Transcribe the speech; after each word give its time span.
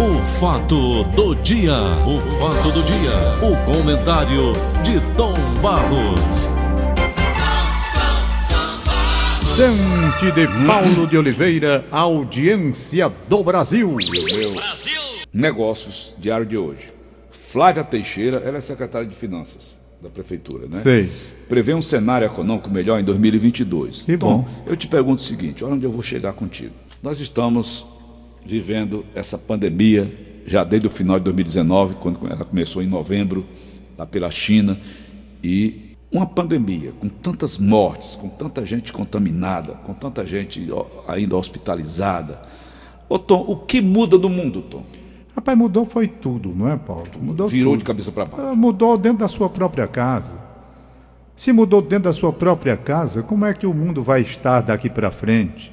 O 0.00 0.22
fato 0.22 1.02
do 1.02 1.34
dia, 1.34 1.74
o 2.06 2.20
fato 2.38 2.70
do 2.70 2.84
dia, 2.84 3.10
o 3.42 3.64
comentário 3.64 4.52
de 4.84 5.00
Tom 5.16 5.34
Barros. 5.60 6.48
Sante 9.36 10.30
de 10.30 10.46
Paulo 10.64 11.04
de 11.04 11.18
Oliveira, 11.18 11.84
audiência 11.90 13.12
do 13.28 13.42
Brasil. 13.42 13.96
Negócios, 15.32 16.14
diário 16.16 16.46
de 16.46 16.56
hoje. 16.56 16.92
Flávia 17.32 17.82
Teixeira, 17.82 18.36
ela 18.36 18.58
é 18.58 18.60
secretária 18.60 19.08
de 19.08 19.16
Finanças 19.16 19.80
da 20.00 20.08
Prefeitura, 20.08 20.68
né? 20.68 20.78
Sei. 20.78 21.10
Prevê 21.48 21.74
um 21.74 21.82
cenário 21.82 22.24
econômico 22.24 22.70
melhor 22.70 23.00
em 23.00 23.04
2022. 23.04 24.02
Que 24.02 24.12
então, 24.12 24.42
bom. 24.42 24.48
eu 24.64 24.76
te 24.76 24.86
pergunto 24.86 25.20
o 25.20 25.24
seguinte: 25.24 25.64
olha 25.64 25.74
onde 25.74 25.84
eu 25.84 25.90
vou 25.90 26.02
chegar 26.02 26.34
contigo. 26.34 26.74
Nós 27.02 27.18
estamos 27.18 27.97
vivendo 28.48 29.04
essa 29.14 29.36
pandemia 29.36 30.10
já 30.46 30.64
desde 30.64 30.86
o 30.86 30.90
final 30.90 31.18
de 31.18 31.24
2019, 31.24 31.96
quando 31.96 32.18
ela 32.26 32.44
começou 32.44 32.82
em 32.82 32.86
novembro, 32.86 33.44
lá 33.98 34.06
pela 34.06 34.30
China, 34.30 34.80
e 35.44 35.94
uma 36.10 36.26
pandemia 36.26 36.92
com 36.98 37.10
tantas 37.10 37.58
mortes, 37.58 38.16
com 38.16 38.30
tanta 38.30 38.64
gente 38.64 38.90
contaminada, 38.90 39.74
com 39.74 39.92
tanta 39.92 40.24
gente 40.24 40.66
ainda 41.06 41.36
hospitalizada. 41.36 42.40
Ô 43.06 43.18
Tom, 43.18 43.44
o 43.46 43.56
que 43.56 43.82
muda 43.82 44.16
no 44.16 44.30
mundo, 44.30 44.62
Tom? 44.62 44.82
Rapaz, 45.36 45.56
mudou 45.56 45.84
foi 45.84 46.08
tudo, 46.08 46.54
não 46.54 46.70
é, 46.70 46.76
Paulo? 46.78 47.06
Mudou 47.20 47.46
Virou 47.46 47.74
tudo. 47.74 47.80
de 47.80 47.84
cabeça 47.84 48.10
para 48.10 48.24
baixo. 48.24 48.42
Ah, 48.42 48.54
Mudou 48.54 48.96
dentro 48.96 49.18
da 49.18 49.28
sua 49.28 49.50
própria 49.50 49.86
casa. 49.86 50.40
Se 51.36 51.52
mudou 51.52 51.82
dentro 51.82 52.04
da 52.04 52.12
sua 52.14 52.32
própria 52.32 52.76
casa, 52.76 53.22
como 53.22 53.44
é 53.44 53.52
que 53.52 53.66
o 53.66 53.74
mundo 53.74 54.02
vai 54.02 54.22
estar 54.22 54.62
daqui 54.62 54.88
para 54.88 55.10
frente? 55.10 55.70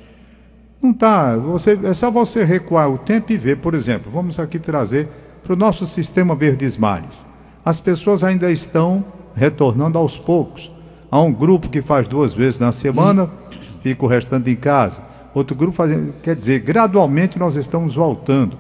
Não 0.86 0.94
tá. 0.94 1.36
Você, 1.36 1.80
é 1.84 1.94
só 1.96 2.12
você 2.12 2.44
recuar 2.44 2.92
o 2.92 3.00
tempo 3.00 3.32
e 3.32 3.38
ver, 3.38 3.58
por 3.58 3.74
exemplo, 3.74 4.12
vamos 4.12 4.40
aqui 4.40 4.60
trazer 4.60 5.10
para 5.44 5.54
o 5.54 5.56
nosso 5.56 5.84
sistema 5.88 6.36
Verdes 6.36 6.78
Mares. 6.78 7.26
As 7.66 7.80
pessoas 7.80 8.24
ainda 8.24 8.52
estão 8.52 9.04
retornando 9.36 9.98
aos 9.98 10.16
poucos. 10.16 10.72
Há 11.10 11.20
um 11.20 11.34
grupo 11.34 11.70
que 11.70 11.82
faz 11.82 12.08
duas 12.08 12.36
vezes 12.36 12.60
na 12.60 12.72
semana, 12.72 13.32
fica 13.82 14.06
o 14.06 14.08
restante 14.08 14.52
em 14.52 14.56
casa. 14.56 15.02
Outro 15.34 15.56
grupo 15.56 15.76
fazendo. 15.76 16.14
Quer 16.22 16.36
dizer, 16.36 16.60
gradualmente 16.60 17.40
nós 17.40 17.56
estamos 17.56 17.96
voltando. 17.96 18.56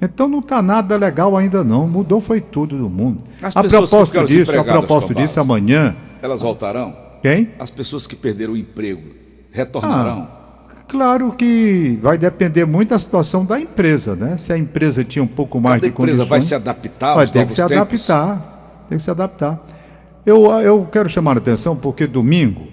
Então 0.00 0.26
não 0.26 0.38
está 0.38 0.62
nada 0.62 0.96
legal 0.96 1.36
ainda 1.36 1.62
não. 1.62 1.86
Mudou 1.86 2.18
foi 2.18 2.40
tudo 2.40 2.78
do 2.78 2.88
mundo. 2.88 3.20
As 3.42 3.54
a 3.54 3.62
propósito 3.62 4.24
disso, 4.24 4.58
a 4.58 4.64
propósito 4.64 5.14
disso, 5.14 5.38
amanhã. 5.38 5.94
Elas 6.22 6.40
voltarão? 6.40 6.96
Quem? 7.20 7.50
As 7.58 7.68
pessoas 7.68 8.06
que 8.06 8.16
perderam 8.16 8.54
o 8.54 8.56
emprego 8.56 9.02
retornarão? 9.50 10.37
Claro 10.88 11.32
que 11.32 11.98
vai 12.02 12.16
depender 12.16 12.64
muito 12.64 12.88
da 12.88 12.98
situação 12.98 13.44
da 13.44 13.60
empresa, 13.60 14.16
né? 14.16 14.38
Se 14.38 14.54
a 14.54 14.58
empresa 14.58 15.04
tinha 15.04 15.22
um 15.22 15.28
pouco 15.28 15.60
mais 15.60 15.74
Cada 15.74 15.86
de 15.86 15.88
empresa 15.92 16.16
condições, 16.16 16.28
vai 16.28 16.40
se 16.40 16.54
adaptar 16.54 17.14
vai 17.14 17.26
ter 17.26 17.44
que 17.44 17.52
se 17.52 17.56
tempos? 17.68 18.10
adaptar, 18.10 18.86
tem 18.88 18.96
que 18.96 19.04
se 19.04 19.10
adaptar. 19.10 19.62
Eu, 20.24 20.46
eu 20.60 20.88
quero 20.90 21.06
chamar 21.08 21.36
a 21.36 21.38
atenção 21.38 21.76
porque 21.76 22.06
domingo, 22.06 22.68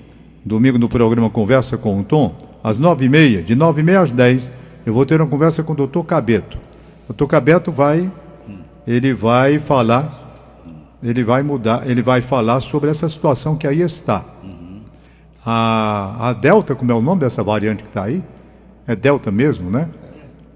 domingo 0.46 0.78
no 0.78 0.88
programa 0.88 1.30
Conversa 1.30 1.78
com 1.78 2.00
o 2.00 2.04
Tom, 2.06 2.34
às 2.64 2.78
nove 2.78 3.06
e 3.06 3.10
meia, 3.10 3.44
de 3.44 3.54
nove 3.54 3.82
e 3.82 3.84
meia 3.84 4.00
às 4.00 4.14
dez, 4.14 4.52
eu 4.86 4.94
vou 4.94 5.06
ter 5.06 5.20
uma 5.20 5.28
conversa 5.28 5.62
com 5.62 5.74
o 5.74 5.76
doutor 5.76 6.04
Cabeto. 6.06 6.58
O 7.04 7.08
doutor 7.10 7.28
Cabeto 7.28 7.72
vai, 7.72 8.10
ele 8.88 9.14
vai 9.14 9.60
falar, 9.60 10.10
ele 11.04 11.24
vai 11.24 11.44
mudar, 11.44 11.84
ele 11.86 12.02
vai 12.02 12.22
falar 12.22 12.62
sobre 12.62 12.90
essa 12.90 13.10
situação 13.10 13.58
que 13.58 13.68
aí 13.68 13.82
está. 13.82 14.24
A, 15.46 16.30
a 16.30 16.34
Delta, 16.34 16.74
como 16.76 16.92
é 16.92 16.96
o 16.96 17.02
nome 17.02 17.22
dessa 17.22 17.44
variante 17.44 17.84
que 17.84 17.90
está 17.90 18.04
aí? 18.06 18.24
É 18.88 18.96
Delta 18.96 19.32
mesmo, 19.32 19.70
né? 19.70 19.90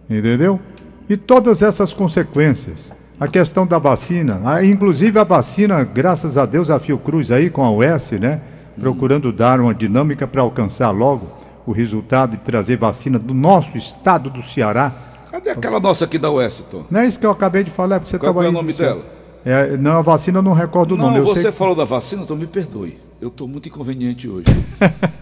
Entendeu? 0.09 0.59
E 1.07 1.15
todas 1.17 1.61
essas 1.61 1.93
consequências. 1.93 2.91
A 3.19 3.27
questão 3.27 3.67
da 3.67 3.77
vacina, 3.77 4.39
a- 4.45 4.63
inclusive 4.63 5.19
a 5.19 5.23
vacina, 5.23 5.83
graças 5.83 6.37
a 6.37 6.45
Deus, 6.45 6.69
a 6.69 6.79
Fiocruz 6.79 7.31
aí 7.31 7.49
com 7.49 7.63
a 7.63 7.69
US, 7.71 8.11
né? 8.13 8.39
Procurando 8.79 9.31
dar 9.31 9.59
uma 9.59 9.73
dinâmica 9.73 10.25
para 10.25 10.41
alcançar 10.41 10.89
logo 10.91 11.27
o 11.65 11.71
resultado 11.71 12.35
e 12.35 12.37
trazer 12.37 12.77
vacina 12.77 13.19
do 13.19 13.33
nosso 13.33 13.77
estado 13.77 14.29
do 14.29 14.41
Ceará. 14.41 14.93
Cadê 15.31 15.49
aquela 15.51 15.79
nossa 15.79 16.05
aqui 16.05 16.17
da 16.17 16.31
Oeste, 16.31 16.63
Tom? 16.63 16.85
Não 16.89 17.01
é 17.01 17.05
isso 17.07 17.19
que 17.19 17.25
eu 17.25 17.31
acabei 17.31 17.63
de 17.63 17.69
falar, 17.69 17.99
porque 17.99 18.09
você 18.09 18.17
Qual 18.17 18.31
estava 18.31 18.45
é 18.45 18.47
o 18.47 18.49
aí. 18.49 18.53
nome 18.55 18.73
dela? 18.73 19.01
É, 19.45 19.77
não, 19.77 19.97
a 19.97 20.01
vacina 20.01 20.39
eu 20.39 20.43
não 20.43 20.53
recordo 20.53 20.93
o 20.95 20.97
Não, 20.97 21.05
nome. 21.07 21.17
Eu 21.19 21.25
você 21.25 21.43
sei... 21.43 21.51
falou 21.51 21.75
da 21.75 21.83
vacina, 21.85 22.25
Tom, 22.25 22.35
me 22.35 22.47
perdoe. 22.47 22.97
Eu 23.21 23.27
estou 23.27 23.49
muito 23.49 23.67
inconveniente 23.67 24.29
hoje. 24.29 24.45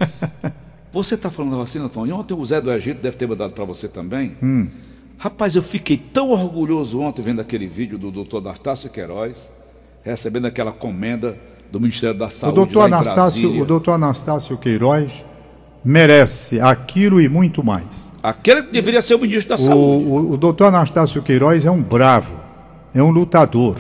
você 0.92 1.16
está 1.16 1.32
falando 1.32 1.52
da 1.52 1.58
vacina, 1.58 1.90
Tom? 1.90 2.06
E 2.06 2.12
ontem 2.12 2.36
o 2.36 2.46
Zé 2.46 2.62
do 2.62 2.72
Egito 2.72 3.02
deve 3.02 3.18
ter 3.18 3.28
mandado 3.28 3.54
para 3.54 3.66
você 3.66 3.88
também. 3.88 4.38
Hum. 4.42 4.68
Rapaz, 5.18 5.56
eu 5.56 5.64
fiquei 5.64 5.98
tão 5.98 6.30
orgulhoso 6.30 7.00
ontem 7.00 7.24
vendo 7.24 7.42
aquele 7.42 7.66
vídeo 7.66 7.98
do 7.98 8.12
doutor 8.12 8.40
Dartácio 8.40 8.88
Queiroz, 8.88 9.50
recebendo 10.04 10.46
aquela 10.46 10.72
comenda 10.72 11.36
do 11.72 11.80
Ministério 11.80 12.16
da 12.16 12.28
O 12.28 12.30
Saúde 12.30 12.56
doutor, 12.56 12.80
lá 12.82 12.90
em 12.90 12.94
Anastácio, 12.94 13.62
o 13.62 13.66
doutor 13.66 13.94
Anastácio 13.94 14.58
Queiroz 14.58 15.12
merece 15.84 16.60
aquilo 16.60 17.20
e 17.20 17.28
muito 17.28 17.64
mais. 17.64 18.12
Aquele 18.22 18.62
que 18.62 18.72
deveria 18.72 19.02
ser 19.02 19.16
o 19.16 19.20
ministro 19.20 19.50
da 19.50 19.56
O, 19.56 19.58
Saúde. 19.58 20.06
o, 20.06 20.32
o 20.34 20.38
doutor 20.38 20.66
Anastácio 20.66 21.24
Queiroz 21.24 21.66
é 21.66 21.72
um 21.72 21.82
bravo, 21.82 22.36
é 22.94 23.02
um 23.02 23.10
lutador. 23.10 23.76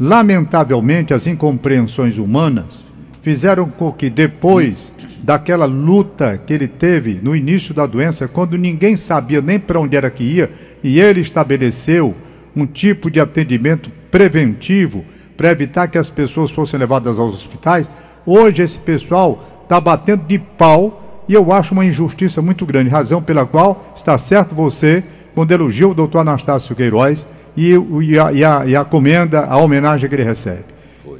Lamentavelmente, 0.00 1.12
as 1.12 1.26
incompreensões 1.26 2.16
humanas 2.16 2.93
fizeram 3.24 3.70
com 3.70 3.90
que 3.90 4.10
depois 4.10 4.94
daquela 5.22 5.64
luta 5.64 6.36
que 6.36 6.52
ele 6.52 6.68
teve 6.68 7.20
no 7.22 7.34
início 7.34 7.72
da 7.72 7.86
doença, 7.86 8.28
quando 8.28 8.58
ninguém 8.58 8.98
sabia 8.98 9.40
nem 9.40 9.58
para 9.58 9.80
onde 9.80 9.96
era 9.96 10.10
que 10.10 10.22
ia, 10.22 10.50
e 10.82 11.00
ele 11.00 11.22
estabeleceu 11.22 12.14
um 12.54 12.66
tipo 12.66 13.10
de 13.10 13.18
atendimento 13.18 13.90
preventivo 14.10 15.06
para 15.38 15.50
evitar 15.50 15.88
que 15.88 15.96
as 15.96 16.10
pessoas 16.10 16.50
fossem 16.50 16.78
levadas 16.78 17.18
aos 17.18 17.34
hospitais, 17.34 17.90
hoje 18.26 18.60
esse 18.60 18.78
pessoal 18.78 19.62
está 19.62 19.80
batendo 19.80 20.26
de 20.26 20.38
pau 20.38 21.24
e 21.26 21.32
eu 21.32 21.50
acho 21.50 21.72
uma 21.72 21.86
injustiça 21.86 22.42
muito 22.42 22.66
grande, 22.66 22.90
razão 22.90 23.22
pela 23.22 23.46
qual 23.46 23.94
está 23.96 24.18
certo 24.18 24.54
você 24.54 25.02
quando 25.34 25.50
elogia 25.50 25.88
o 25.88 25.94
doutor 25.94 26.18
Anastácio 26.18 26.76
Queiroz 26.76 27.26
e, 27.56 27.70
e 28.02 28.18
a, 28.18 28.32
e, 28.32 28.44
a, 28.44 28.66
e 28.66 28.76
a 28.76 28.84
comenda, 28.84 29.46
a 29.46 29.56
homenagem 29.56 30.10
que 30.10 30.14
ele 30.14 30.22
recebe. 30.24 30.64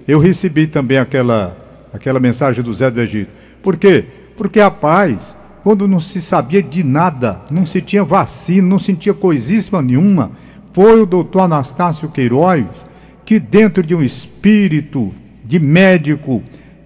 Eu 0.06 0.18
recebi 0.18 0.66
também 0.66 0.98
aquela, 0.98 1.63
aquela 1.94 2.18
mensagem 2.18 2.62
do 2.62 2.74
Zé 2.74 2.90
do 2.90 3.00
Egito. 3.00 3.30
Por 3.62 3.76
quê? 3.76 4.04
Porque, 4.36 4.60
rapaz, 4.60 5.38
quando 5.62 5.86
não 5.86 6.00
se 6.00 6.20
sabia 6.20 6.60
de 6.60 6.82
nada, 6.82 7.40
não 7.48 7.64
se 7.64 7.80
tinha 7.80 8.02
vacina, 8.02 8.66
não 8.66 8.78
se 8.78 8.92
tinha 8.94 9.14
coisíssima 9.14 9.80
nenhuma, 9.80 10.32
foi 10.72 11.00
o 11.00 11.06
doutor 11.06 11.42
Anastácio 11.42 12.08
Queiroz 12.08 12.84
que, 13.24 13.38
dentro 13.38 13.82
de 13.82 13.94
um 13.94 14.02
espírito 14.02 15.12
de 15.44 15.60
médico, 15.60 16.42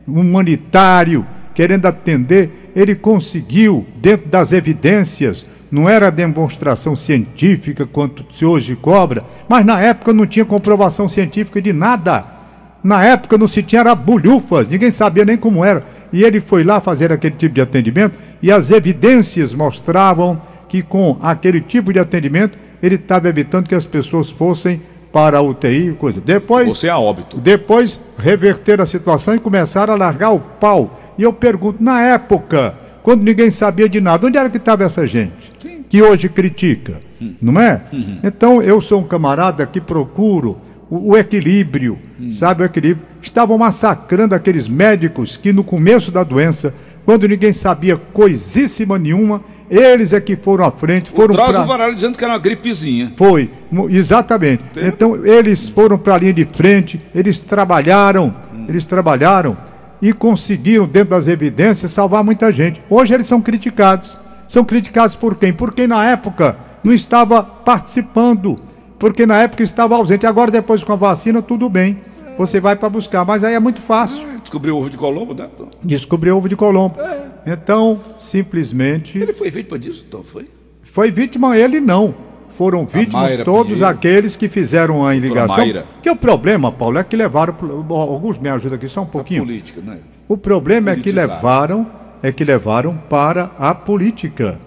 humanitário, 0.07 1.25
querendo 1.55 1.87
atender, 1.87 2.71
ele 2.77 2.95
conseguiu, 2.95 3.87
dentro 3.97 4.29
das 4.29 4.53
evidências, 4.53 5.47
não 5.71 5.89
era 5.89 6.11
demonstração 6.11 6.95
científica 6.95 7.87
quanto 7.87 8.25
se 8.35 8.45
hoje 8.45 8.77
cobra, 8.77 9.25
mas 9.49 9.65
na 9.65 9.81
época 9.81 10.13
não 10.13 10.27
tinha 10.27 10.45
comprovação 10.45 11.09
científica 11.09 11.61
de 11.61 11.73
nada. 11.73 12.38
Na 12.83 13.05
época 13.05 13.37
não 13.37 13.49
se 13.49 13.63
tinha 13.63 13.81
era 13.81 13.95
bulhufas, 13.95 14.69
ninguém 14.69 14.91
sabia 14.91 15.25
nem 15.25 15.37
como 15.37 15.65
era. 15.65 15.83
E 16.13 16.23
ele 16.23 16.41
foi 16.41 16.63
lá 16.63 16.81
fazer 16.81 17.13
aquele 17.13 17.35
tipo 17.35 17.55
de 17.55 17.61
atendimento 17.61 18.17
e 18.43 18.51
as 18.53 18.71
evidências 18.71 19.53
mostravam 19.53 20.41
que 20.69 20.83
com 20.83 21.17
aquele 21.21 21.61
tipo 21.61 21.93
de 21.93 21.99
atendimento 21.99 22.57
ele 22.83 22.95
estava 22.95 23.29
evitando 23.29 23.69
que 23.69 23.75
as 23.75 23.85
pessoas 23.85 24.31
fossem 24.31 24.81
para 25.13 25.39
a 25.39 25.43
UTI 25.43 25.89
e 25.89 25.93
coisa. 25.95 26.21
Depois 26.21 26.69
Você 26.69 26.87
é 26.87 26.91
a 26.91 26.99
óbito. 26.99 27.39
depois 27.39 28.01
reverter 28.19 28.81
a 28.81 28.87
situação 28.87 29.35
e 29.35 29.39
começaram 29.39 29.95
a 29.95 29.97
largar 29.97 30.31
o 30.31 30.39
pau. 30.39 30.99
E 31.19 31.23
eu 31.23 31.33
pergunto, 31.33 31.83
na 31.83 32.01
época, 32.03 32.75
quando 33.03 33.23
ninguém 33.23 33.51
sabia 33.51 33.89
de 33.89 34.01
nada, 34.01 34.27
onde 34.27 34.37
era 34.39 34.51
que 34.51 34.59
estava 34.59 34.85
essa 34.85 35.07
gente? 35.07 35.51
Que 35.89 36.03
hoje 36.03 36.29
critica, 36.29 37.01
não 37.41 37.59
é? 37.61 37.81
Então 38.23 38.63
eu 38.63 38.81
sou 38.83 39.01
um 39.01 39.05
camarada 39.05 39.67
que 39.67 39.81
procuro 39.81 40.59
o, 40.91 41.13
o 41.13 41.17
equilíbrio, 41.17 41.99
sabe 42.31 42.63
o 42.63 42.67
equilíbrio? 42.67 43.07
Estavam 43.21 43.59
massacrando 43.59 44.35
aqueles 44.35 44.69
médicos 44.69 45.37
que 45.37 45.53
no 45.53 45.63
começo 45.65 46.11
da 46.11 46.23
doença, 46.25 46.75
quando 47.05 47.27
ninguém 47.29 47.53
sabia 47.53 47.97
coisíssima 47.97 48.99
nenhuma, 48.99 49.43
eles 49.71 50.13
é 50.13 50.21
que 50.21 50.37
foram 50.37 50.65
à 50.65 50.71
frente, 50.71 51.11
foram 51.11 51.35
Traz 51.35 51.51
pra- 51.57 51.65
o 51.65 51.67
Varalho 51.67 51.95
dizendo 51.95 52.17
que 52.17 52.25
era 52.25 52.33
uma 52.33 52.39
gripezinha. 52.39 53.13
foi, 53.17 53.51
exatamente. 53.91 54.63
Então 54.77 55.25
eles 55.27 55.69
foram 55.69 55.99
para 55.99 56.15
a 56.15 56.19
linha 56.19 56.33
de 56.33 56.45
frente, 56.45 57.01
eles 57.15 57.41
trabalharam, 57.41 58.35
eles 58.69 58.85
trabalharam 58.85 59.57
e 60.01 60.13
conseguiram, 60.13 60.87
dentro 60.87 61.11
das 61.11 61.27
evidências, 61.29 61.91
salvar 61.91 62.23
muita 62.23 62.53
gente. 62.53 62.81
Hoje 62.89 63.13
eles 63.15 63.27
são 63.27 63.41
criticados. 63.41 64.17
São 64.47 64.65
criticados 64.65 65.15
por 65.15 65.35
quem? 65.37 65.53
Porque 65.53 65.87
na 65.87 66.07
época 66.07 66.57
não 66.83 66.93
estava 66.95 67.43
participando, 67.43 68.57
porque 68.99 69.27
na 69.27 69.43
época 69.43 69.63
estava 69.63 69.97
ausente. 69.97 70.27
Agora, 70.27 70.51
depois 70.51 70.83
com 70.83 70.93
a 70.93 70.97
vacina, 70.97 71.41
tudo 71.43 71.69
bem. 71.69 71.99
Você 72.39 72.61
vai 72.61 72.77
para 72.77 72.89
buscar, 72.89 73.25
mas 73.25 73.43
aí 73.43 73.55
é 73.55 73.61
muito 73.61 73.81
fácil. 73.81 74.27
Descobriu 74.41 74.77
o 74.77 74.79
ovo 74.79 74.91
de 74.91 74.97
Colombo, 74.97 75.35
né? 75.35 75.49
Tom? 75.57 75.69
Descobrir 75.83 76.31
ovo 76.31 76.49
de 76.49 76.55
Colombo. 76.55 76.97
Então, 77.45 77.99
simplesmente. 78.19 79.19
Ele 79.19 79.33
foi 79.33 79.51
vítima 79.51 79.79
disso, 79.79 80.05
então 80.07 80.23
foi? 80.23 80.47
Foi 80.83 81.11
vítima 81.11 81.57
ele 81.59 81.81
não. 81.81 82.15
foram 82.59 82.85
vítimas 82.85 83.45
todos 83.45 83.75
Pinheiro. 83.75 83.87
aqueles 83.87 84.37
que 84.37 84.49
fizeram 84.49 85.07
a 85.07 85.15
ligação. 85.15 85.65
Que 86.03 86.11
o 86.11 86.17
problema, 86.17 86.73
Paulo, 86.73 86.99
é 86.99 87.05
que 87.05 87.17
levaram. 87.17 87.55
Alguns 87.91 88.39
me 88.39 88.49
ajudam 88.49 88.77
aqui 88.77 88.89
só 88.89 89.03
um 89.03 89.07
pouquinho. 89.07 89.45
Política, 89.45 89.81
né? 89.81 89.99
O 90.27 90.37
problema 90.37 90.91
é 90.91 90.97
que 90.97 91.03
Politizar. 91.13 91.37
levaram, 91.37 91.87
é 92.23 92.33
que 92.33 92.45
levaram 92.45 92.97
para 93.09 93.53
a 93.59 93.75
política. 93.75 94.59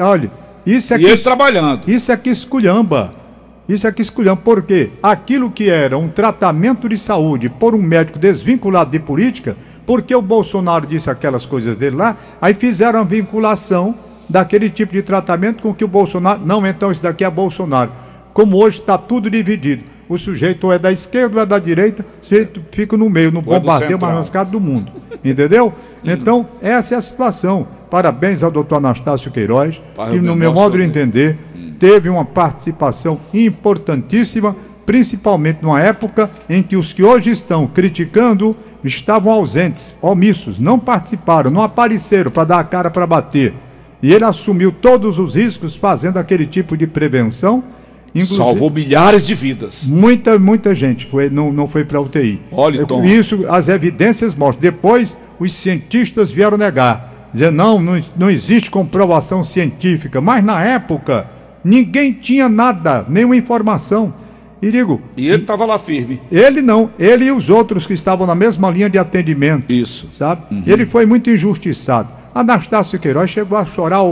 Olha, 0.00 0.30
isso 0.64 0.94
é 0.94 0.96
E 0.96 1.00
que 1.00 1.06
ele 1.06 1.18
trabalhando. 1.18 1.82
isso 1.86 2.12
é 2.12 2.16
que 2.16 2.30
esculhamba. 2.30 3.14
Isso 3.68 3.86
é 3.86 3.92
que 3.92 4.02
esculhamba. 4.02 4.40
Por 4.42 4.64
quê? 4.64 4.90
Aquilo 5.02 5.50
que 5.50 5.70
era 5.70 5.96
um 5.96 6.08
tratamento 6.08 6.88
de 6.88 6.98
saúde 6.98 7.48
por 7.48 7.74
um 7.74 7.82
médico 7.82 8.18
desvinculado 8.18 8.90
de 8.90 8.98
política, 8.98 9.56
porque 9.86 10.14
o 10.14 10.20
Bolsonaro 10.22 10.86
disse 10.86 11.08
aquelas 11.08 11.46
coisas 11.46 11.76
dele 11.76 11.96
lá, 11.96 12.16
aí 12.40 12.52
fizeram 12.54 13.00
a 13.00 13.04
vinculação 13.04 13.94
daquele 14.28 14.70
tipo 14.70 14.92
de 14.92 15.02
tratamento 15.02 15.62
com 15.62 15.74
que 15.74 15.84
o 15.84 15.88
Bolsonaro. 15.88 16.40
Não, 16.44 16.64
então 16.66 16.90
isso 16.90 17.02
daqui 17.02 17.24
é 17.24 17.30
Bolsonaro. 17.30 17.92
Como 18.32 18.56
hoje 18.56 18.78
está 18.78 18.96
tudo 18.96 19.28
dividido. 19.28 19.89
O 20.10 20.18
sujeito 20.18 20.64
ou 20.64 20.72
é 20.72 20.78
da 20.78 20.90
esquerda 20.90 21.36
ou 21.36 21.42
é 21.42 21.46
da 21.46 21.56
direita, 21.60 22.04
o 22.20 22.26
sujeito 22.26 22.60
fica 22.72 22.96
no 22.96 23.08
meio, 23.08 23.30
no 23.30 23.38
é 23.38 23.42
bombardeio 23.42 23.96
mais 23.96 24.16
arriscado 24.16 24.50
do 24.50 24.58
mundo. 24.58 24.90
Entendeu? 25.24 25.72
Então, 26.02 26.48
essa 26.60 26.96
é 26.96 26.98
a 26.98 27.00
situação. 27.00 27.68
Parabéns 27.88 28.42
ao 28.42 28.50
doutor 28.50 28.78
Anastácio 28.78 29.30
Queiroz, 29.30 29.80
Pai, 29.94 30.10
que, 30.10 30.20
no 30.20 30.34
meu 30.34 30.52
modo 30.52 30.76
de 30.76 30.82
entender, 30.82 31.38
teve 31.78 32.08
uma 32.08 32.24
participação 32.24 33.20
importantíssima, 33.32 34.56
principalmente 34.84 35.62
numa 35.62 35.80
época 35.80 36.28
em 36.48 36.60
que 36.60 36.74
os 36.74 36.92
que 36.92 37.04
hoje 37.04 37.30
estão 37.30 37.68
criticando 37.68 38.56
estavam 38.82 39.32
ausentes, 39.32 39.96
omissos, 40.02 40.58
não 40.58 40.76
participaram, 40.76 41.52
não 41.52 41.62
apareceram 41.62 42.32
para 42.32 42.44
dar 42.44 42.58
a 42.58 42.64
cara 42.64 42.90
para 42.90 43.06
bater. 43.06 43.54
E 44.02 44.12
ele 44.12 44.24
assumiu 44.24 44.72
todos 44.72 45.20
os 45.20 45.36
riscos 45.36 45.76
fazendo 45.76 46.16
aquele 46.16 46.46
tipo 46.46 46.76
de 46.76 46.88
prevenção. 46.88 47.62
Inclusive- 48.14 48.36
Salvou 48.36 48.70
milhares 48.70 49.26
de 49.26 49.34
vidas. 49.34 49.86
Muita, 49.88 50.38
muita 50.38 50.74
gente 50.74 51.06
foi, 51.06 51.30
não, 51.30 51.52
não 51.52 51.66
foi 51.66 51.84
para 51.84 52.00
UTI. 52.00 52.40
Olha, 52.52 52.84
Tom. 52.86 53.04
Isso, 53.04 53.46
as 53.48 53.68
evidências 53.68 54.34
mostram. 54.34 54.60
Depois, 54.62 55.16
os 55.38 55.52
cientistas 55.54 56.30
vieram 56.30 56.56
negar. 56.58 57.28
Dizer, 57.32 57.52
não, 57.52 57.80
não, 57.80 58.00
não 58.16 58.28
existe 58.30 58.70
comprovação 58.70 59.44
científica. 59.44 60.20
Mas 60.20 60.42
na 60.44 60.62
época, 60.64 61.28
ninguém 61.64 62.12
tinha 62.12 62.48
nada, 62.48 63.06
nenhuma 63.08 63.36
informação. 63.36 64.12
E 64.62 64.70
digo, 64.70 65.00
E 65.16 65.28
ele 65.28 65.42
estava 65.42 65.64
lá 65.64 65.78
firme. 65.78 66.20
ele 66.30 66.60
não, 66.60 66.90
ele 66.98 67.24
e 67.26 67.32
os 67.32 67.48
outros 67.48 67.86
que 67.86 67.94
estavam 67.94 68.26
na 68.26 68.34
mesma 68.34 68.68
linha 68.68 68.90
de 68.90 68.98
atendimento 68.98 69.72
Isso. 69.72 70.08
sabe? 70.10 70.42
Ele 70.66 70.84
foi 70.84 71.06
muito 71.06 71.30
injustiçado. 71.30 72.12
Anastácio 72.34 72.98
Queiroz 72.98 73.30
chegou 73.30 73.56
a 73.56 73.64
chorar 73.64 74.02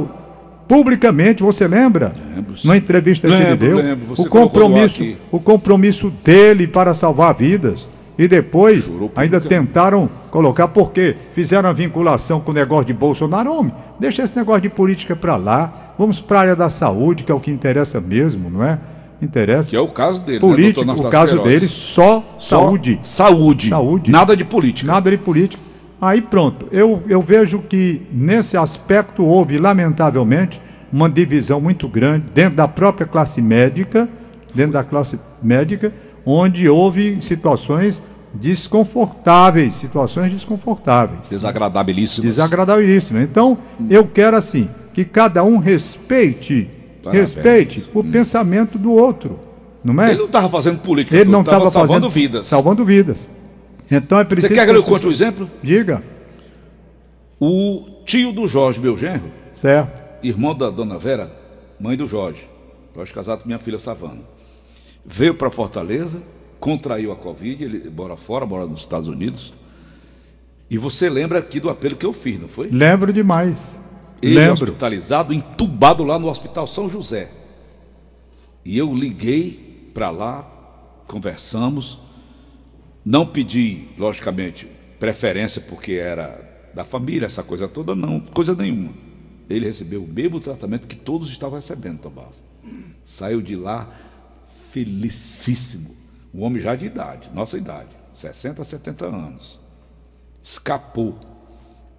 publicamente, 0.68 1.42
você 1.42 1.66
lembra? 1.66 2.12
Lembro. 2.34 2.54
Na 2.64 2.76
entrevista 2.76 3.26
que 3.26 3.34
ele 3.34 3.56
deu. 3.56 3.76
lembro. 3.78 4.14
O 4.16 4.28
compromisso, 4.28 5.02
o 5.32 5.40
compromisso 5.40 6.12
dele 6.22 6.66
para 6.66 6.92
salvar 6.94 7.34
vidas. 7.34 7.88
E 8.18 8.26
depois 8.26 8.92
ainda 9.14 9.40
tentaram 9.40 10.10
colocar, 10.28 10.66
porque 10.66 11.14
fizeram 11.32 11.68
a 11.68 11.72
vinculação 11.72 12.40
com 12.40 12.50
o 12.50 12.54
negócio 12.54 12.86
de 12.86 12.92
Bolsonaro. 12.92 13.52
Homem, 13.52 13.72
deixa 13.98 14.24
esse 14.24 14.36
negócio 14.36 14.62
de 14.62 14.68
política 14.68 15.14
para 15.14 15.36
lá. 15.36 15.94
Vamos 15.96 16.20
para 16.20 16.38
a 16.38 16.40
área 16.40 16.56
da 16.56 16.68
saúde, 16.68 17.22
que 17.22 17.30
é 17.30 17.34
o 17.34 17.38
que 17.38 17.52
interessa 17.52 18.00
mesmo, 18.00 18.50
não 18.50 18.64
é? 18.64 18.80
Interessa. 19.22 19.70
Que 19.70 19.76
é 19.76 19.80
o 19.80 19.86
caso 19.86 20.20
dele. 20.22 20.40
Político, 20.40 20.84
né, 20.84 20.94
o 20.94 21.08
caso 21.08 21.34
Queiroz? 21.34 21.48
dele, 21.48 21.72
só, 21.72 22.34
Só 22.38 22.58
saúde. 22.58 22.98
Saúde. 23.02 23.68
Saúde. 23.68 24.10
Nada 24.10 24.36
de 24.36 24.44
política. 24.44 24.92
Nada 24.92 25.10
de 25.12 25.16
política. 25.16 25.62
Aí 26.00 26.20
pronto, 26.22 26.66
eu, 26.70 27.02
eu 27.08 27.20
vejo 27.20 27.58
que 27.60 28.02
nesse 28.12 28.56
aspecto 28.56 29.24
houve, 29.24 29.58
lamentavelmente, 29.58 30.60
uma 30.92 31.08
divisão 31.10 31.60
muito 31.60 31.88
grande 31.88 32.26
dentro 32.34 32.56
da 32.56 32.68
própria 32.68 33.06
classe 33.06 33.42
médica, 33.42 34.08
dentro 34.54 34.72
da 34.72 34.84
classe 34.84 35.18
médica, 35.42 35.92
onde 36.24 36.68
houve 36.68 37.20
situações 37.20 38.02
desconfortáveis, 38.32 39.74
situações 39.74 40.30
desconfortáveis, 40.32 41.30
Desagradabilíssimas. 41.30 42.34
desagradabilíssimas. 42.36 43.24
Então, 43.24 43.58
eu 43.90 44.06
quero 44.06 44.36
assim, 44.36 44.68
que 44.94 45.04
cada 45.04 45.42
um 45.42 45.58
respeite, 45.58 46.68
Parabéns. 47.02 47.34
respeite 47.34 47.88
o 47.94 48.04
pensamento 48.04 48.78
do 48.78 48.92
outro, 48.92 49.38
não 49.82 50.00
é? 50.02 50.10
Ele 50.10 50.18
não 50.18 50.26
estava 50.26 50.48
fazendo 50.48 50.78
política. 50.78 51.16
Ele 51.16 51.30
não 51.30 51.40
estava 51.40 51.70
salvando 51.70 51.88
fazendo 51.88 52.10
vidas. 52.10 52.46
salvando 52.46 52.84
vidas. 52.84 53.30
Então 53.90 54.19
é 54.19 54.23
Você 54.23 54.29
preciso 54.29 54.55
quer 54.55 54.67
que 54.67 54.75
eu 54.75 54.82
conte 54.82 55.06
um 55.06 55.11
exemplo? 55.11 55.50
Diga, 55.62 56.02
O 57.40 58.02
tio 58.05 58.32
do 58.32 58.46
Jorge, 58.46 58.81
meu 58.81 58.96
genro, 58.96 59.31
certo? 59.55 60.02
irmão 60.23 60.55
da 60.55 60.69
dona 60.70 60.99
Vera, 60.99 61.32
mãe 61.79 61.96
do 61.96 62.06
Jorge, 62.06 62.49
Jorge 62.94 63.12
casado 63.12 63.43
com 63.43 63.46
minha 63.49 63.58
filha 63.58 63.79
Savana, 63.79 64.20
veio 65.06 65.35
para 65.35 65.49
Fortaleza, 65.50 66.20
contraiu 66.58 67.12
a 67.12 67.17
Covid, 67.17 67.62
ele 67.62 67.90
mora 67.90 68.17
fora, 68.17 68.44
mora 68.44 68.67
nos 68.67 68.81
Estados 68.81 69.06
Unidos. 69.08 69.55
E 70.70 70.76
você 70.76 71.08
lembra 71.08 71.38
aqui 71.38 71.61
do 71.61 71.70
apelo 71.70 71.96
que 71.96 72.05
eu 72.05 72.12
fiz, 72.12 72.40
não 72.43 72.49
foi? 72.49 72.69
Lembro 72.70 73.12
demais. 73.12 73.81
Ele 74.20 74.35
Lembro. 74.35 74.52
hospitalizado, 74.55 75.32
entubado 75.32 76.02
lá 76.02 76.19
no 76.19 76.29
Hospital 76.29 76.67
São 76.67 76.88
José. 76.88 77.31
E 78.64 78.76
eu 78.76 78.93
liguei 78.93 79.90
para 79.94 80.11
lá, 80.11 80.46
conversamos. 81.06 82.00
Não 83.04 83.24
pedi, 83.26 83.88
logicamente, 83.96 84.66
preferência 84.98 85.60
porque 85.62 85.92
era 85.92 86.46
da 86.74 86.84
família, 86.84 87.26
essa 87.26 87.42
coisa 87.42 87.66
toda, 87.68 87.94
não, 87.94 88.20
coisa 88.20 88.54
nenhuma. 88.54 88.92
Ele 89.48 89.64
recebeu 89.64 90.02
o 90.04 90.06
mesmo 90.06 90.38
tratamento 90.40 90.86
que 90.86 90.96
todos 90.96 91.30
estavam 91.30 91.56
recebendo, 91.56 91.98
Tomás. 92.00 92.42
Saiu 93.04 93.40
de 93.40 93.56
lá 93.56 93.88
felicíssimo. 94.70 95.96
Um 96.34 96.42
homem 96.42 96.60
já 96.60 96.76
de 96.76 96.84
idade, 96.86 97.30
nossa 97.34 97.56
idade, 97.56 97.88
60, 98.12 98.62
70 98.62 99.06
anos. 99.06 99.58
Escapou 100.42 101.18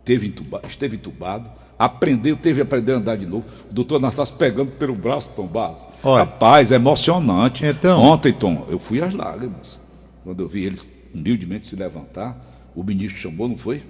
teve 0.06 0.28
entuba- 0.28 0.62
esteve 0.68 0.96
entubado, 0.98 1.50
aprendeu, 1.78 2.36
teve 2.38 2.62
aprender 2.62 2.94
a 2.94 2.98
andar 2.98 3.18
de 3.18 3.26
novo. 3.26 3.46
O 3.70 3.74
doutor 3.74 3.98
Anastácio 3.98 4.36
pegando 4.38 4.72
pelo 4.72 4.96
braço, 4.96 5.32
Tom 5.36 5.46
Barros. 5.48 5.82
Rapaz, 6.04 6.72
é 6.72 6.76
emocionante. 6.76 7.66
Então- 7.66 8.02
Ontem, 8.02 8.32
Tom, 8.34 8.66
eu 8.70 8.80
fui 8.80 9.02
às 9.02 9.14
lágrimas. 9.14 9.80
Quando 10.24 10.42
eu 10.42 10.48
vi 10.48 10.66
eles 10.66 10.90
humildemente 11.14 11.68
se 11.68 11.76
levantar, 11.76 12.38
o 12.76 12.84
ministro 12.84 13.20
chamou, 13.20 13.48
não 13.48 13.58
foi? 13.58 13.84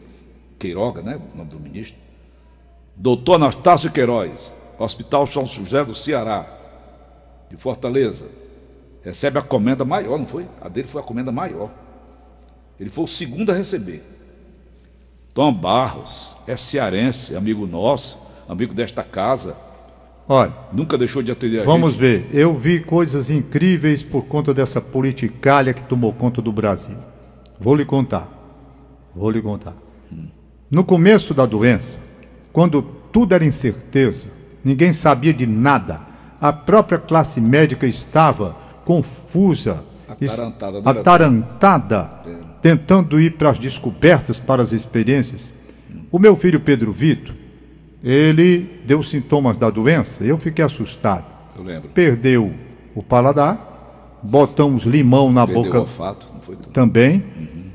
Queiroga, 0.58 1.02
né? 1.02 1.20
O 1.34 1.38
nome 1.38 1.50
do 1.50 1.60
ministro. 1.60 1.98
Doutor 2.96 3.36
Anastácio 3.36 3.92
Queiroz, 3.92 4.54
Hospital 4.78 5.26
São 5.26 5.46
José 5.46 5.84
do 5.84 5.96
Ceará, 5.96 6.48
de 7.50 7.58
Fortaleza. 7.58 8.28
Recebe 9.04 9.40
a 9.40 9.42
comenda 9.42 9.86
maior, 9.86 10.18
não 10.20 10.26
foi? 10.26 10.46
A 10.62 10.68
dele 10.68 10.88
foi 10.88 11.02
a 11.02 11.06
comenda 11.06 11.32
maior. 11.32 11.72
Ele 12.80 12.90
foi 12.90 13.06
o 13.06 13.08
segundo 13.08 13.52
a 13.52 13.56
receber. 13.56 14.04
Tom 15.34 15.54
Barros 15.54 16.38
é 16.48 16.56
cearense, 16.56 17.36
amigo 17.36 17.66
nosso, 17.66 18.22
amigo 18.48 18.74
desta 18.74 19.04
casa, 19.04 19.56
Olha, 20.32 20.54
nunca 20.72 20.96
deixou 20.96 21.24
de 21.24 21.32
atender 21.32 21.62
a 21.62 21.64
vamos 21.64 21.94
gente. 21.94 22.02
ver. 22.02 22.30
Eu 22.32 22.56
vi 22.56 22.80
coisas 22.80 23.32
incríveis 23.32 24.04
por 24.04 24.26
conta 24.26 24.54
dessa 24.54 24.80
politicalha 24.80 25.74
que 25.74 25.82
tomou 25.82 26.14
conta 26.14 26.40
do 26.40 26.52
Brasil. 26.52 26.96
Vou 27.60 27.76
lhe 27.76 27.84
contar. 27.84 28.30
Vou 29.16 29.32
lhe 29.32 29.42
contar. 29.42 29.74
No 30.70 30.84
começo 30.84 31.34
da 31.34 31.48
doença, 31.48 32.00
quando 32.54 32.84
tudo 33.12 33.34
era 33.34 33.44
incerteza, 33.44 34.28
ninguém 34.64 34.94
sabia 34.94 35.34
de 35.34 35.48
nada, 35.48 36.02
a 36.40 36.54
própria 36.54 37.00
classe 37.00 37.42
médica 37.42 37.88
estava 37.88 38.56
confusa, 38.86 39.84
Atarantada, 40.08 40.90
atarantada, 40.90 42.10
tentando 42.62 43.20
ir 43.20 43.32
para 43.32 43.50
as 43.50 43.58
descobertas, 43.58 44.40
para 44.40 44.62
as 44.62 44.74
experiências. 44.74 45.56
O 46.12 46.20
meu 46.20 46.36
filho 46.36 46.60
Pedro 46.60 46.92
Vitor, 46.94 47.34
ele 48.04 48.82
deu 48.86 49.04
sintomas 49.04 49.58
da 49.58 49.70
doença, 49.70 50.24
eu 50.24 50.38
fiquei 50.38 50.64
assustado. 50.64 51.26
Eu 51.56 51.64
lembro. 51.64 51.90
Perdeu 51.90 52.54
o 52.96 53.04
paladar, 53.04 54.20
botamos 54.24 54.84
limão 54.84 55.32
na 55.32 55.46
Perdeu 55.46 55.62
o 55.62 55.66
boca 55.66 55.80
olfato, 55.82 56.28
não 56.34 56.42
foi? 56.42 56.56
Tom? 56.56 56.72
também. 56.72 57.24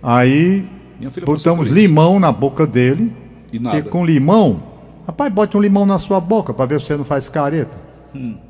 Aí 0.02 0.68
filha 1.10 1.26
passou 1.26 1.54
botamos 1.56 1.68
limão 1.68 2.18
na 2.18 2.32
boca 2.32 2.66
dele. 2.66 3.12
E 3.52 3.58
nada. 3.58 3.82
com 3.82 4.04
limão, 4.04 4.62
rapaz, 5.06 5.32
bote 5.32 5.56
um 5.56 5.60
limão 5.60 5.86
na 5.86 5.98
sua 5.98 6.18
boca 6.18 6.52
para 6.52 6.66
ver 6.66 6.80
se 6.80 6.88
você 6.88 6.96
não 6.96 7.04
faz 7.04 7.28
careta. 7.28 7.84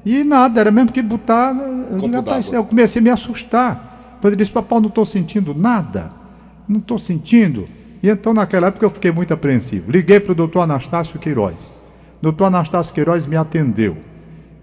E 0.04 0.24
nada, 0.24 0.60
era 0.60 0.70
mesmo 0.70 0.92
que 0.92 1.02
botar. 1.02 1.52
Hum. 1.52 1.98
Copo 2.00 2.14
rapaz, 2.14 2.52
eu 2.52 2.64
comecei 2.64 3.00
a 3.00 3.02
me 3.02 3.10
assustar. 3.10 4.18
Quando 4.20 4.32
ele 4.32 4.36
disse, 4.36 4.50
papai, 4.50 4.80
não 4.80 4.88
estou 4.88 5.06
sentindo 5.06 5.54
nada. 5.54 6.10
Não 6.68 6.78
estou 6.78 6.98
sentindo. 6.98 7.68
E 8.04 8.08
então, 8.10 8.34
naquela 8.34 8.66
época, 8.66 8.84
eu 8.84 8.90
fiquei 8.90 9.10
muito 9.10 9.32
apreensivo. 9.32 9.90
Liguei 9.90 10.20
para 10.20 10.32
o 10.32 10.34
doutor 10.34 10.60
Anastácio 10.60 11.18
Queiroz. 11.18 11.54
O 11.54 12.22
doutor 12.24 12.44
Anastácio 12.44 12.92
Queiroz 12.94 13.26
me 13.26 13.34
atendeu. 13.34 13.96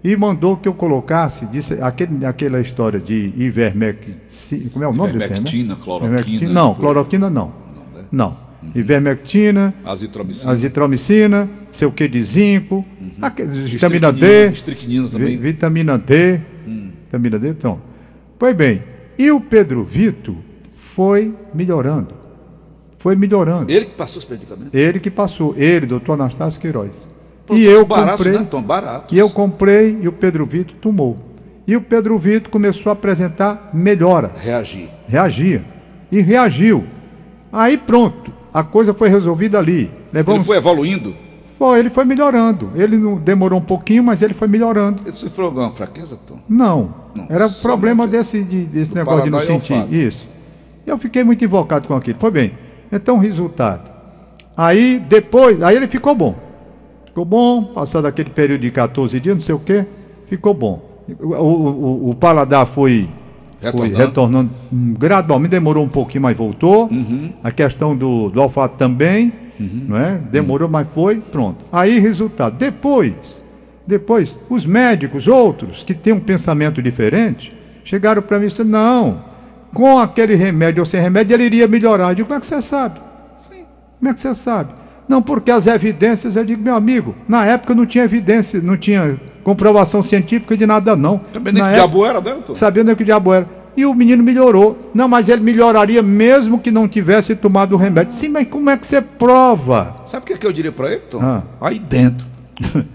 E 0.04 0.16
mandou 0.16 0.56
que 0.56 0.68
eu 0.68 0.74
colocasse, 0.74 1.46
disse, 1.46 1.74
aquele, 1.82 2.24
aquela 2.24 2.60
história 2.60 3.00
de 3.00 3.32
ivermectina. 3.36 4.70
Como 4.72 4.84
é 4.84 4.86
o 4.88 4.92
nome 4.92 5.14
desse 5.14 5.32
remédio? 5.32 5.54
Ivermectina, 5.58 5.74
cloroquina, 5.76 6.20
Ivermectina, 6.20 6.52
Não, 6.52 6.74
cloroquina 6.74 7.30
não. 7.30 7.46
Não, 7.74 8.00
né? 8.00 8.06
Não. 8.12 8.36
ivermectina, 8.76 9.74
Azitromicina. 9.84 10.52
azitromicina, 10.52 11.50
sei 11.72 11.88
o 11.88 11.90
que 11.92 12.06
de 12.06 12.22
zinco, 12.22 12.84
aque- 13.20 13.44
vitamina 13.44 14.12
D, 14.12 14.52
também. 15.10 15.36
vitamina 15.36 15.98
D, 15.98 16.40
vitamina 17.04 17.38
D, 17.40 17.48
então. 17.48 17.80
Pois 18.38 18.54
bem, 18.54 18.84
e 19.18 19.32
o 19.32 19.40
Pedro 19.40 19.82
Vito 19.84 20.36
foi 20.76 21.34
melhorando, 21.52 22.14
foi 23.02 23.16
melhorando. 23.16 23.68
Ele 23.70 23.86
que 23.86 23.94
passou 23.96 24.22
os 24.22 24.28
medicamentos. 24.28 24.72
Ele 24.72 25.00
que 25.00 25.10
passou, 25.10 25.54
ele, 25.56 25.86
doutor 25.86 26.12
Anastácio 26.12 26.60
Queiroz. 26.60 27.04
E 27.50 27.64
eu 27.64 27.84
baratos, 27.84 28.18
comprei, 28.24 28.38
né, 28.38 28.46
Tom? 28.48 28.62
Baratos. 28.62 29.16
e 29.16 29.18
eu 29.18 29.28
comprei 29.28 29.98
e 30.00 30.06
o 30.06 30.12
Pedro 30.12 30.46
Vito 30.46 30.74
tomou. 30.74 31.16
E 31.66 31.74
o 31.76 31.80
Pedro 31.80 32.16
Vito 32.16 32.48
começou 32.48 32.90
a 32.90 32.92
apresentar 32.92 33.70
melhoras 33.74 34.44
Reagir. 34.44 34.88
reagia. 35.08 35.64
E 36.12 36.20
reagiu. 36.20 36.84
Aí 37.52 37.76
pronto, 37.76 38.32
a 38.54 38.62
coisa 38.62 38.94
foi 38.94 39.08
resolvida 39.08 39.58
ali. 39.58 39.80
Ele 39.82 39.90
Levamos... 40.12 40.46
foi 40.46 40.56
evoluindo. 40.56 41.16
Foi, 41.58 41.80
ele 41.80 41.90
foi 41.90 42.04
melhorando. 42.04 42.70
Ele 42.76 42.96
demorou 43.18 43.58
um 43.58 43.64
pouquinho, 43.64 44.04
mas 44.04 44.22
ele 44.22 44.32
foi 44.32 44.46
melhorando. 44.46 45.00
Ele 45.04 45.12
sofreu 45.12 45.46
alguma 45.46 45.72
fraqueza, 45.72 46.16
Tom? 46.24 46.38
Não. 46.48 46.94
Não, 47.16 47.26
Era 47.28 47.48
problema 47.48 48.06
desse, 48.06 48.44
de- 48.44 48.66
desse 48.66 48.94
negócio 48.94 49.24
de 49.24 49.30
não 49.30 49.40
e 49.40 49.44
sentir. 49.46 49.92
Isso. 49.92 50.28
Eu 50.86 50.96
fiquei 50.96 51.24
muito 51.24 51.44
invocado 51.44 51.86
com 51.88 51.94
aquilo. 51.94 52.16
Pois 52.18 52.32
bem, 52.32 52.52
então 52.92 53.18
resultado. 53.18 53.90
Aí 54.56 54.98
depois, 55.08 55.62
aí 55.62 55.74
ele 55.76 55.88
ficou 55.88 56.14
bom. 56.14 56.34
Ficou 57.06 57.24
bom, 57.24 57.64
passado 57.64 58.06
aquele 58.06 58.30
período 58.30 58.60
de 58.60 58.70
14 58.70 59.18
dias, 59.18 59.34
não 59.34 59.42
sei 59.42 59.54
o 59.54 59.58
quê, 59.58 59.84
ficou 60.28 60.54
bom. 60.54 60.82
O, 61.20 61.26
o- 61.34 62.10
o- 62.10 62.14
paladar 62.14 62.64
foi 62.66 63.08
foi 63.60 63.70
Retornando. 63.70 63.96
retornando 63.98 64.50
hum, 64.72 64.94
gradualmente, 64.98 65.50
demorou 65.50 65.84
um 65.84 65.88
pouquinho, 65.88 66.22
mas 66.22 66.36
voltou. 66.36 66.86
Uhum. 66.88 67.32
A 67.44 67.50
questão 67.52 67.96
do, 67.96 68.28
do 68.28 68.40
olfato 68.42 68.76
também, 68.76 69.32
não 69.60 69.96
é? 69.96 70.18
Demorou, 70.32 70.68
mas 70.68 70.88
foi, 70.88 71.20
pronto. 71.20 71.64
Aí, 71.70 71.98
resultado. 72.00 72.56
Depois, 72.56 73.44
depois, 73.86 74.36
os 74.50 74.66
médicos, 74.66 75.28
outros, 75.28 75.84
que 75.84 75.94
têm 75.94 76.12
um 76.12 76.18
pensamento 76.20 76.82
diferente, 76.82 77.54
chegaram 77.84 78.20
para 78.22 78.38
mim 78.40 78.46
e 78.46 78.48
disseram, 78.48 78.70
não, 78.70 79.20
com 79.74 79.98
aquele 79.98 80.34
remédio 80.34 80.80
ou 80.82 80.86
sem 80.86 81.00
remédio, 81.00 81.34
ele 81.34 81.44
iria 81.44 81.66
melhorar. 81.68 82.10
Eu 82.10 82.14
digo, 82.16 82.28
como 82.28 82.38
é 82.38 82.40
que 82.40 82.46
você 82.46 82.60
sabe? 82.60 83.00
Como 83.98 84.10
é 84.10 84.14
que 84.14 84.20
você 84.20 84.34
sabe? 84.34 84.72
Não, 85.08 85.20
porque 85.22 85.50
as 85.50 85.66
evidências, 85.66 86.36
eu 86.36 86.44
digo, 86.44 86.62
meu 86.62 86.74
amigo, 86.74 87.14
na 87.28 87.44
época 87.44 87.74
não 87.74 87.84
tinha 87.86 88.04
evidência, 88.04 88.60
não 88.60 88.76
tinha 88.76 89.20
comprovação 89.44 90.02
científica 90.02 90.56
de 90.56 90.66
nada, 90.66 90.94
não. 90.96 91.18
Também 91.18 91.52
nem 91.52 91.62
que 91.62 91.68
época- 91.68 91.86
diabo 91.88 92.06
era, 92.06 92.20
né, 92.20 92.36
Tom? 92.44 92.54
sabendo 92.54 92.94
que 92.96 93.02
o 93.02 93.06
diabo 93.06 93.32
era. 93.32 93.46
E 93.76 93.86
o 93.86 93.94
menino 93.94 94.22
melhorou. 94.22 94.90
Não, 94.92 95.08
mas 95.08 95.28
ele 95.30 95.40
melhoraria 95.42 96.02
mesmo 96.02 96.58
que 96.58 96.70
não 96.70 96.86
tivesse 96.86 97.34
tomado 97.34 97.72
o 97.72 97.78
remédio. 97.78 98.12
Sim, 98.12 98.28
mas 98.28 98.46
como 98.46 98.68
é 98.68 98.76
que 98.76 98.86
você 98.86 99.00
prova? 99.00 99.96
Sabe 100.06 100.24
o 100.24 100.26
que, 100.26 100.36
que 100.38 100.46
eu 100.46 100.52
diria 100.52 100.70
pra 100.72 100.88
ele, 100.92 101.00
Tom? 101.08 101.20
Ah. 101.22 101.42
Aí 101.60 101.78
dentro. 101.78 102.26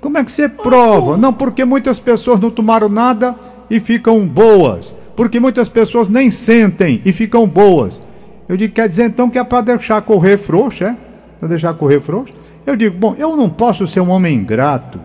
Como 0.00 0.18
é 0.18 0.24
que 0.24 0.32
você 0.32 0.48
prova? 0.48 1.16
Não, 1.16 1.32
porque 1.32 1.64
muitas 1.64 2.00
pessoas 2.00 2.40
não 2.40 2.50
tomaram 2.50 2.88
nada 2.88 3.36
e 3.70 3.78
ficam 3.78 4.26
boas. 4.26 4.96
Porque 5.22 5.38
muitas 5.38 5.68
pessoas 5.68 6.08
nem 6.08 6.32
sentem 6.32 7.00
e 7.04 7.12
ficam 7.12 7.46
boas. 7.46 8.02
Eu 8.48 8.56
digo, 8.56 8.74
quer 8.74 8.88
dizer 8.88 9.04
então 9.04 9.30
que 9.30 9.38
é 9.38 9.44
para 9.44 9.60
deixar 9.60 10.02
correr 10.02 10.36
frouxo, 10.36 10.82
é? 10.82 10.96
Para 11.38 11.48
deixar 11.50 11.72
correr 11.74 12.00
frouxo? 12.00 12.34
Eu 12.66 12.74
digo, 12.74 12.98
bom, 12.98 13.14
eu 13.16 13.36
não 13.36 13.48
posso 13.48 13.86
ser 13.86 14.00
um 14.00 14.10
homem 14.10 14.34
ingrato. 14.34 14.98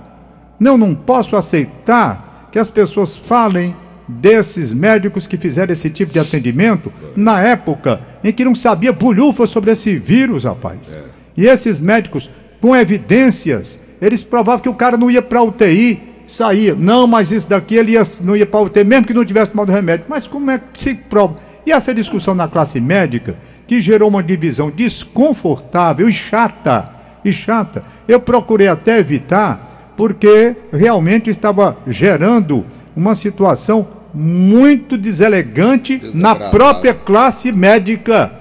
Não, 0.60 0.76
não 0.76 0.96
posso 0.96 1.36
aceitar 1.36 2.50
que 2.52 2.58
as 2.58 2.72
pessoas 2.72 3.16
falem 3.16 3.76
desses 4.08 4.74
médicos 4.74 5.28
que 5.28 5.38
fizeram 5.38 5.72
esse 5.72 5.88
tipo 5.92 6.12
de 6.12 6.18
atendimento 6.18 6.92
na 7.16 7.40
época 7.40 8.02
em 8.24 8.34
que 8.34 8.44
não 8.44 8.56
sabia 8.56 8.92
bolhufa 8.92 9.46
sobre 9.46 9.70
esse 9.70 10.00
vírus, 10.00 10.46
rapaz. 10.46 10.96
E 11.38 11.46
esses 11.46 11.80
médicos, 11.80 12.28
com 12.60 12.76
evidências, 12.76 13.80
eles 14.02 14.24
provavam 14.24 14.64
que 14.64 14.70
o 14.70 14.74
cara 14.74 14.98
não 14.98 15.12
ia 15.12 15.22
para 15.22 15.44
UTI, 15.44 16.02
saía. 16.28 16.76
Não, 16.76 17.08
mas 17.08 17.32
isso 17.32 17.50
daqui 17.50 17.76
ele 17.76 17.94
ia, 17.94 18.04
não 18.22 18.36
ia 18.36 18.46
para 18.46 18.60
UTI, 18.60 18.84
mesmo 18.84 19.08
que 19.08 19.14
não 19.14 19.26
tivesse 19.26 19.52
tomado 19.52 19.72
remédio. 19.72 20.06
Mas 20.10 20.28
como 20.28 20.52
é 20.52 20.60
que 20.60 20.84
se 20.84 20.94
prova? 20.94 21.36
E 21.66 21.72
essa 21.72 21.94
discussão 21.94 22.36
na 22.36 22.48
classe 22.48 22.80
médica, 22.80 23.38
que 23.66 23.82
gerou 23.82 24.10
uma 24.10 24.24
divisão 24.24 24.70
desconfortável 24.70 26.08
e 26.08 26.14
chata, 26.14 26.92
e 27.26 27.32
chata, 27.32 27.84
eu 28.08 28.20
procurei 28.20 28.68
até 28.68 29.00
evitar, 29.00 29.94
porque 29.98 30.56
realmente 30.72 31.30
estava 31.30 31.78
gerando 31.88 32.66
uma 32.96 33.16
situação 33.16 33.88
muito 34.14 34.98
deselegante 34.98 36.02
na 36.14 36.36
própria 36.36 36.94
classe 36.94 37.52
médica 37.52 38.32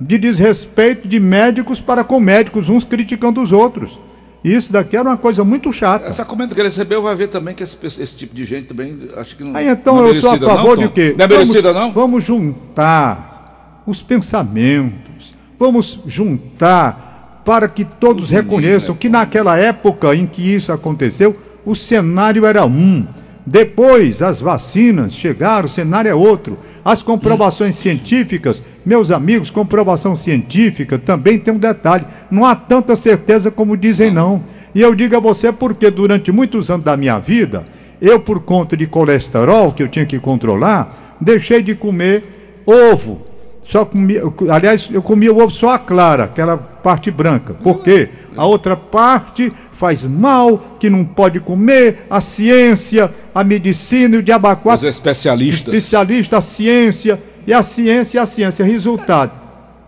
de 0.00 0.18
desrespeito 0.18 1.06
de 1.06 1.20
médicos 1.20 1.80
para 1.80 2.02
com 2.02 2.18
médicos, 2.18 2.68
uns 2.68 2.84
criticando 2.84 3.40
os 3.40 3.52
outros. 3.52 3.98
Isso 4.44 4.72
daqui 4.72 4.96
era 4.96 5.08
uma 5.08 5.16
coisa 5.16 5.44
muito 5.44 5.72
chata. 5.72 6.06
Essa 6.06 6.24
comenda 6.24 6.52
que 6.52 6.60
ele 6.60 6.68
recebeu 6.68 7.00
vai 7.00 7.14
ver 7.14 7.28
também 7.28 7.54
que 7.54 7.62
esse, 7.62 7.76
esse 7.86 8.16
tipo 8.16 8.34
de 8.34 8.44
gente 8.44 8.66
também 8.66 8.98
acho 9.16 9.36
que 9.36 9.44
não. 9.44 9.54
Aí 9.54 9.68
então 9.68 9.96
não 9.96 10.06
é 10.06 10.10
eu 10.10 10.20
sou 10.20 10.32
a 10.32 10.38
favor 10.38 10.76
não, 10.76 10.86
de 10.86 10.92
quê? 10.92 11.14
Não 11.16 11.24
é 11.24 11.28
merecida, 11.28 11.72
vamos, 11.72 11.86
não? 11.86 11.92
Vamos 11.92 12.24
juntar 12.24 13.82
os 13.86 14.02
pensamentos, 14.02 15.32
vamos 15.58 16.00
juntar 16.06 17.40
para 17.44 17.68
que 17.68 17.84
todos 17.84 18.30
reconheçam 18.30 18.94
né, 18.94 18.98
que 19.00 19.08
naquela 19.08 19.56
época 19.56 20.14
em 20.14 20.26
que 20.26 20.42
isso 20.54 20.72
aconteceu, 20.72 21.36
o 21.64 21.74
cenário 21.74 22.44
era 22.44 22.64
um. 22.64 23.06
Depois 23.44 24.22
as 24.22 24.40
vacinas 24.40 25.12
chegaram, 25.14 25.66
o 25.66 25.68
cenário 25.68 26.08
é 26.08 26.14
outro. 26.14 26.58
As 26.84 27.02
comprovações 27.02 27.74
científicas, 27.74 28.62
meus 28.86 29.10
amigos, 29.10 29.50
comprovação 29.50 30.14
científica 30.14 30.98
também 30.98 31.38
tem 31.38 31.54
um 31.54 31.58
detalhe. 31.58 32.04
Não 32.30 32.44
há 32.44 32.54
tanta 32.54 32.94
certeza 32.94 33.50
como 33.50 33.76
dizem, 33.76 34.10
não. 34.10 34.44
E 34.74 34.80
eu 34.80 34.94
digo 34.94 35.16
a 35.16 35.20
você 35.20 35.50
porque 35.50 35.90
durante 35.90 36.30
muitos 36.30 36.70
anos 36.70 36.84
da 36.84 36.96
minha 36.96 37.18
vida, 37.18 37.64
eu, 38.00 38.20
por 38.20 38.40
conta 38.40 38.76
de 38.76 38.86
colesterol 38.86 39.72
que 39.72 39.82
eu 39.82 39.88
tinha 39.88 40.06
que 40.06 40.18
controlar, 40.18 41.16
deixei 41.20 41.62
de 41.62 41.74
comer 41.74 42.62
ovo. 42.64 43.31
Só 43.64 43.84
comia, 43.84 44.22
aliás, 44.50 44.88
eu 44.92 45.00
comia 45.00 45.32
o 45.32 45.40
ovo 45.40 45.54
só 45.54 45.70
a 45.74 45.78
clara, 45.78 46.24
aquela 46.24 46.56
parte 46.58 47.10
branca. 47.12 47.54
Por 47.54 47.82
quê? 47.82 48.08
A 48.36 48.44
outra 48.44 48.76
parte 48.76 49.52
faz 49.72 50.02
mal, 50.04 50.76
que 50.80 50.90
não 50.90 51.04
pode 51.04 51.38
comer, 51.38 52.06
a 52.10 52.20
ciência, 52.20 53.12
a 53.34 53.44
medicina 53.44 54.16
e 54.16 54.18
o 54.18 54.22
diabo 54.22 54.48
a 54.48 54.58
Os 54.74 54.82
especialistas. 54.82 55.72
especialista, 55.74 56.38
a 56.38 56.40
ciência, 56.40 57.22
e 57.46 57.52
a 57.52 57.62
ciência 57.62 58.18
e 58.18 58.20
a 58.22 58.26
ciência. 58.26 58.64
Resultado, 58.64 59.30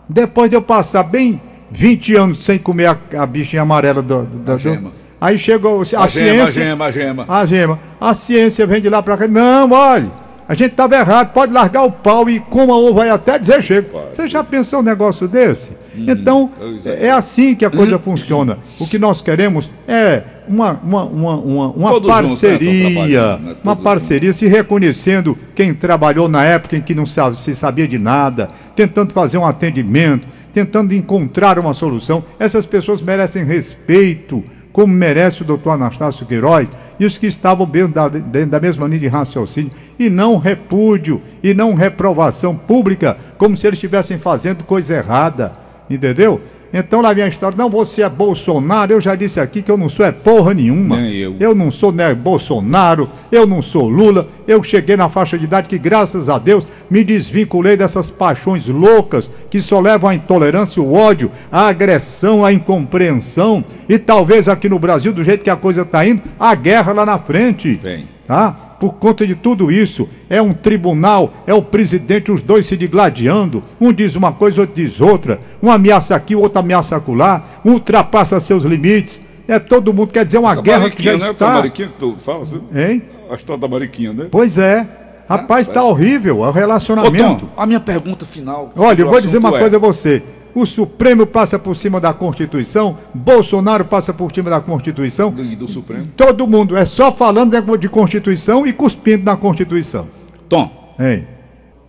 depois 0.08 0.48
de 0.48 0.56
eu 0.56 0.62
passar 0.62 1.02
bem 1.02 1.40
20 1.70 2.14
anos 2.16 2.44
sem 2.44 2.58
comer 2.58 2.86
a, 2.86 2.96
a 3.18 3.26
bichinha 3.26 3.62
amarela 3.62 4.00
do- 4.00 4.24
gema. 4.58 4.92
aí 5.20 5.36
chegou 5.36 5.80
a, 5.80 5.82
A 5.82 5.84
gema, 5.84 6.04
a 6.04 6.08
ciência, 6.08 6.62
gema, 6.62 6.84
a 6.86 6.90
gema. 6.92 7.24
a 7.28 7.46
gema, 7.46 7.78
a 8.00 8.14
ciência 8.14 8.66
vem 8.68 8.80
de 8.80 8.88
lá 8.88 9.02
pra 9.02 9.16
cá, 9.16 9.26
não, 9.26 9.70
olha, 9.72 10.08
a 10.46 10.54
gente 10.54 10.72
estava 10.72 10.94
errado, 10.96 11.32
pode 11.32 11.52
largar 11.52 11.84
o 11.84 11.90
pau 11.90 12.28
e 12.28 12.38
coma 12.38 12.76
ovo 12.76 13.00
aí 13.00 13.08
até 13.08 13.38
dizer 13.38 13.62
chega. 13.62 13.88
Você 14.12 14.28
já 14.28 14.44
pensou 14.44 14.80
um 14.80 14.82
negócio 14.82 15.26
desse? 15.26 15.72
então, 15.96 16.50
pois 16.56 16.84
é. 16.86 17.06
é 17.06 17.10
assim 17.10 17.54
que 17.54 17.64
a 17.64 17.70
coisa 17.70 17.98
funciona. 17.98 18.58
O 18.78 18.86
que 18.86 18.98
nós 18.98 19.22
queremos 19.22 19.70
é 19.86 20.22
uma, 20.46 20.72
uma, 20.82 21.04
uma, 21.04 21.36
uma, 21.36 21.66
uma 21.68 21.92
né, 21.92 22.06
parceria, 22.06 23.36
né? 23.38 23.56
uma 23.64 23.76
parceria, 23.76 24.32
se 24.32 24.46
reconhecendo 24.46 25.38
quem 25.54 25.72
trabalhou 25.72 26.28
na 26.28 26.44
época 26.44 26.76
em 26.76 26.82
que 26.82 26.94
não 26.94 27.06
sabe, 27.06 27.38
se 27.38 27.54
sabia 27.54 27.88
de 27.88 27.98
nada, 27.98 28.50
tentando 28.74 29.12
fazer 29.12 29.38
um 29.38 29.46
atendimento, 29.46 30.26
tentando 30.52 30.94
encontrar 30.94 31.58
uma 31.58 31.72
solução. 31.72 32.24
Essas 32.38 32.66
pessoas 32.66 33.00
merecem 33.00 33.44
respeito, 33.44 34.44
como 34.74 34.92
merece 34.92 35.40
o 35.40 35.44
doutor 35.44 35.70
Anastácio 35.70 36.26
Queiroz 36.26 36.68
e 36.98 37.06
os 37.06 37.16
que 37.16 37.28
estavam 37.28 37.64
dentro 37.64 37.94
da, 37.94 38.08
dentro 38.08 38.50
da 38.50 38.58
mesma 38.58 38.88
linha 38.88 38.98
de 38.98 39.06
raciocínio, 39.06 39.70
e 39.96 40.10
não 40.10 40.36
repúdio, 40.36 41.22
e 41.44 41.54
não 41.54 41.74
reprovação 41.74 42.56
pública, 42.56 43.16
como 43.38 43.56
se 43.56 43.68
eles 43.68 43.76
estivessem 43.76 44.18
fazendo 44.18 44.64
coisa 44.64 44.96
errada, 44.96 45.52
entendeu? 45.88 46.40
Então 46.76 47.00
lá 47.00 47.12
vem 47.12 47.22
a 47.22 47.28
história, 47.28 47.56
não, 47.56 47.70
você 47.70 48.02
é 48.02 48.08
Bolsonaro, 48.08 48.92
eu 48.92 49.00
já 49.00 49.14
disse 49.14 49.38
aqui 49.38 49.62
que 49.62 49.70
eu 49.70 49.76
não 49.76 49.88
sou 49.88 50.04
é 50.04 50.10
porra 50.10 50.52
nenhuma. 50.52 50.96
Nem 50.96 51.14
eu. 51.14 51.36
Eu 51.38 51.54
não 51.54 51.70
sou 51.70 51.92
né, 51.92 52.12
Bolsonaro, 52.12 53.08
eu 53.30 53.46
não 53.46 53.62
sou 53.62 53.88
Lula, 53.88 54.28
eu 54.44 54.60
cheguei 54.60 54.96
na 54.96 55.08
faixa 55.08 55.38
de 55.38 55.44
idade 55.44 55.68
que, 55.68 55.78
graças 55.78 56.28
a 56.28 56.36
Deus, 56.36 56.66
me 56.90 57.04
desvinculei 57.04 57.76
dessas 57.76 58.10
paixões 58.10 58.66
loucas 58.66 59.32
que 59.48 59.62
só 59.62 59.78
levam 59.78 60.10
à 60.10 60.16
intolerância, 60.16 60.82
o 60.82 60.92
ódio, 60.92 61.30
à 61.52 61.68
agressão, 61.68 62.44
à 62.44 62.52
incompreensão 62.52 63.64
e 63.88 63.96
talvez 63.96 64.48
aqui 64.48 64.68
no 64.68 64.80
Brasil, 64.80 65.12
do 65.12 65.22
jeito 65.22 65.44
que 65.44 65.50
a 65.50 65.56
coisa 65.56 65.82
está 65.82 66.04
indo, 66.04 66.22
a 66.40 66.56
guerra 66.56 66.92
lá 66.92 67.06
na 67.06 67.20
frente. 67.20 67.74
Vem. 67.80 68.08
Tá? 68.26 68.73
Por 68.84 68.96
conta 68.96 69.26
de 69.26 69.34
tudo 69.34 69.72
isso, 69.72 70.06
é 70.28 70.42
um 70.42 70.52
tribunal, 70.52 71.32
é 71.46 71.54
o 71.54 71.62
presidente, 71.62 72.30
os 72.30 72.42
dois 72.42 72.66
se 72.66 72.76
digladiando. 72.76 73.64
Um 73.80 73.90
diz 73.90 74.14
uma 74.14 74.30
coisa, 74.30 74.60
outro 74.60 74.76
diz 74.76 75.00
outra. 75.00 75.40
Um 75.62 75.70
ameaça 75.70 76.14
aqui, 76.14 76.36
o 76.36 76.40
outro 76.42 76.58
ameaça 76.58 76.94
acolá. 76.94 77.42
Um 77.64 77.72
ultrapassa 77.72 78.38
seus 78.38 78.62
limites. 78.64 79.22
É 79.48 79.58
todo 79.58 79.90
mundo, 79.94 80.12
quer 80.12 80.22
dizer, 80.22 80.36
uma 80.36 80.52
Essa 80.52 80.60
guerra 80.60 80.90
que 80.90 81.02
já 81.02 81.12
né? 81.12 81.30
está. 81.30 81.46
Tá 81.46 81.54
Mariquinha 81.54 81.88
que 81.88 81.94
tu 81.98 82.16
fala 82.18 82.42
assim? 82.42 82.60
Hein? 82.74 83.02
A 83.30 83.36
história 83.36 83.58
da 83.58 83.66
Mariquinha, 83.66 84.12
né? 84.12 84.26
Pois 84.30 84.58
é. 84.58 84.86
Rapaz, 85.26 85.66
está 85.66 85.82
horrível 85.82 86.44
é 86.44 86.46
o 86.46 86.50
Ô, 86.50 86.52
relacionamento. 86.52 87.46
Tom, 87.46 87.62
a 87.62 87.64
minha 87.64 87.80
pergunta 87.80 88.26
final. 88.26 88.70
Olha, 88.76 89.00
eu 89.00 89.06
o 89.06 89.10
vou 89.10 89.18
dizer 89.18 89.38
uma 89.38 89.48
assunto 89.48 89.60
coisa 89.60 89.76
é, 89.76 89.78
a 89.78 89.80
você. 89.80 90.22
O 90.54 90.64
Supremo 90.64 91.26
passa 91.26 91.58
por 91.58 91.74
cima 91.76 92.00
da 92.00 92.14
Constituição, 92.14 92.96
Bolsonaro 93.12 93.84
passa 93.84 94.14
por 94.14 94.32
cima 94.32 94.48
da 94.48 94.60
Constituição. 94.60 95.30
Do, 95.30 95.56
do 95.56 95.68
Supremo. 95.68 96.08
Todo 96.16 96.46
mundo 96.46 96.76
é 96.76 96.84
só 96.84 97.10
falando 97.10 97.54
de 97.76 97.88
Constituição 97.88 98.66
e 98.66 98.72
cuspindo 98.72 99.24
na 99.24 99.36
Constituição. 99.36 100.08
Tom. 100.48 100.94
Hein? 100.98 101.26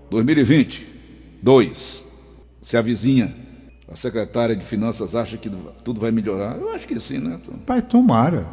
2020, 0.10 0.88
2. 1.42 2.08
Se 2.62 2.76
avizinha. 2.76 3.46
A 3.92 3.96
secretária 3.96 4.56
de 4.56 4.66
Finanças 4.66 5.14
acha 5.14 5.38
que 5.38 5.50
tudo 5.84 6.02
vai 6.02 6.12
melhorar? 6.12 6.58
Eu 6.58 6.74
acho 6.74 6.88
que 6.88 7.00
sim, 7.00 7.20
né? 7.20 7.40
Tom? 7.46 7.58
Pai, 7.60 7.84
tomara. 7.84 8.48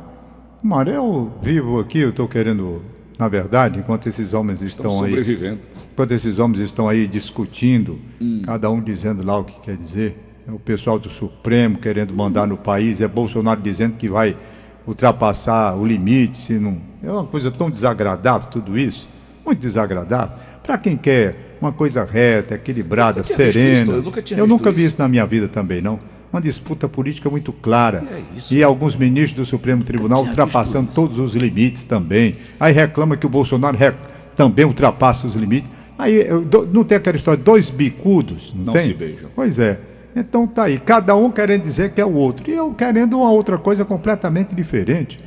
Tomara. 0.61 0.90
Eu 0.90 1.33
vivo 1.42 1.81
aqui, 1.81 1.99
eu 2.00 2.11
estou 2.11 2.28
querendo, 2.28 2.83
na 3.23 3.29
verdade, 3.29 3.79
enquanto 3.79 4.09
esses 4.09 4.35
homens 4.35 4.62
estão 4.62 5.07
Estamos 5.07 5.29
aí. 5.29 5.59
Enquanto 5.93 6.11
esses 6.11 6.41
homens 6.41 6.61
estão 6.61 6.88
aí 6.88 7.07
discutindo, 7.07 8.00
cada 8.45 8.69
um 8.69 8.81
dizendo 8.81 9.25
lá 9.25 9.38
o 9.38 9.45
que 9.45 9.61
quer 9.61 9.76
dizer, 9.76 10.17
é 10.47 10.50
o 10.50 10.59
pessoal 10.59 10.99
do 10.99 11.09
Supremo 11.09 11.79
querendo 11.79 12.12
mandar 12.12 12.49
no 12.49 12.57
país, 12.57 13.00
é 13.00 13.07
Bolsonaro 13.07 13.61
dizendo 13.61 13.97
que 13.97 14.09
vai 14.09 14.37
ultrapassar 14.85 15.76
o 15.76 15.87
limite, 15.87 16.41
se 16.41 16.55
não. 16.55 16.79
É 17.00 17.12
uma 17.12 17.25
coisa 17.25 17.49
tão 17.52 17.71
desagradável 17.71 18.49
tudo 18.50 18.76
isso, 18.76 19.09
muito 19.47 19.61
desagradável. 19.61 20.37
Para 20.61 20.76
quem 20.79 20.97
quer 20.97 21.57
uma 21.61 21.71
coisa 21.71 22.02
reta, 22.05 22.57
equilibrada, 22.57 23.21
Eu 23.21 23.25
serena. 23.25 23.93
eu 23.93 24.02
nunca 24.02 24.25
eu 24.37 24.47
nunca 24.49 24.73
vi 24.73 24.81
isso. 24.81 24.95
isso 24.95 24.99
na 24.99 25.07
minha 25.07 25.25
vida 25.25 25.47
também, 25.47 25.81
não. 25.81 26.00
Uma 26.33 26.41
disputa 26.41 26.89
política 26.89 27.29
muito 27.29 27.53
clara. 27.53 28.03
É 28.11 28.23
isso. 28.37 28.55
E 28.55 28.62
alguns 28.62 28.97
ministros 28.97 29.47
do 29.47 29.51
Supremo 29.51 29.83
Tribunal 29.85 30.25
ultrapassando 30.25 30.91
todos 30.95 31.19
os 31.19 31.35
limites 31.35 31.85
também. 31.85 32.37
Aí 32.59 32.73
reclama 32.73 33.17
que 33.17 33.27
o 33.27 33.29
Bolsonaro 33.29 33.77
re- 33.77 33.93
também 34.35 34.65
ultrapassa 34.65 35.27
os 35.27 35.35
limites. 35.35 35.71
Aí 35.99 36.27
eu 36.27 36.43
do- 36.43 36.67
não 36.67 36.85
tem 36.85 36.97
aquela 36.97 37.17
história, 37.17 37.43
dois 37.43 37.69
bicudos, 37.69 38.55
não, 38.57 38.65
Não 38.65 38.73
tem? 38.73 38.83
se 38.83 38.95
beijam. 38.95 39.29
Pois 39.37 39.59
é. 39.59 39.79
Então 40.17 40.47
tá 40.47 40.65
aí, 40.65 40.79
cada 40.79 41.15
um 41.17 41.31
querendo 41.31 41.62
dizer 41.62 41.93
que 41.93 42.01
é 42.01 42.05
o 42.05 42.15
outro. 42.15 42.51
E 42.51 42.55
eu 42.55 42.73
querendo 42.73 43.19
uma 43.19 43.31
outra 43.31 43.59
coisa 43.59 43.85
completamente 43.85 44.55
diferente. 44.55 45.19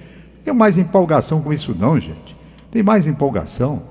Tem 0.44 0.54
mais 0.54 0.78
empolgação 0.78 1.42
com 1.42 1.54
isso 1.54 1.76
não, 1.80 2.00
gente. 2.00 2.36
Tem 2.72 2.82
mais 2.84 3.08
empolgação. 3.08 3.84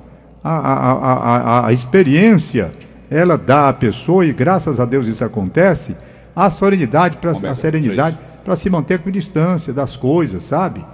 A, 0.42 0.50
a, 0.50 0.92
a, 0.92 1.38
a, 1.62 1.66
a 1.68 1.72
experiência, 1.72 2.70
ela 3.10 3.38
dá 3.38 3.68
à 3.68 3.72
pessoa, 3.72 4.26
e 4.26 4.32
graças 4.32 4.78
a 4.78 4.84
Deus 4.84 5.06
isso 5.08 5.24
acontece, 5.24 5.96
a 6.34 6.50
serenidade, 6.50 7.16
pra, 7.18 7.32
Roberto, 7.32 7.52
a 7.52 7.54
serenidade 7.54 8.18
para 8.44 8.56
se 8.56 8.68
manter 8.68 8.98
com 8.98 9.10
distância 9.10 9.72
das 9.72 9.96
coisas, 9.96 10.44
sabe? 10.44 10.84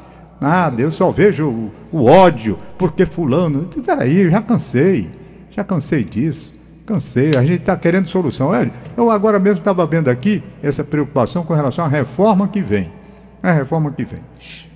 Nada, 0.40 0.80
eu 0.80 0.90
só 0.90 1.10
vejo 1.10 1.48
o, 1.48 1.72
o 1.92 2.04
ódio, 2.06 2.56
porque 2.78 3.04
fulano. 3.04 3.68
Peraí, 3.84 4.30
já 4.30 4.40
cansei. 4.40 5.08
Já 5.50 5.62
cansei 5.62 6.02
disso. 6.02 6.54
Cansei, 6.86 7.32
a 7.36 7.42
gente 7.42 7.60
está 7.60 7.76
querendo 7.76 8.08
solução. 8.08 8.48
Olha, 8.48 8.72
eu 8.96 9.10
agora 9.10 9.38
mesmo 9.38 9.58
estava 9.58 9.86
vendo 9.86 10.08
aqui 10.08 10.42
essa 10.62 10.82
preocupação 10.82 11.44
com 11.44 11.54
relação 11.54 11.84
à 11.84 11.88
reforma 11.88 12.48
que 12.48 12.62
vem. 12.62 12.90
É 13.42 13.50
a 13.50 13.52
reforma 13.52 13.90
que 13.90 14.04
vem. 14.04 14.20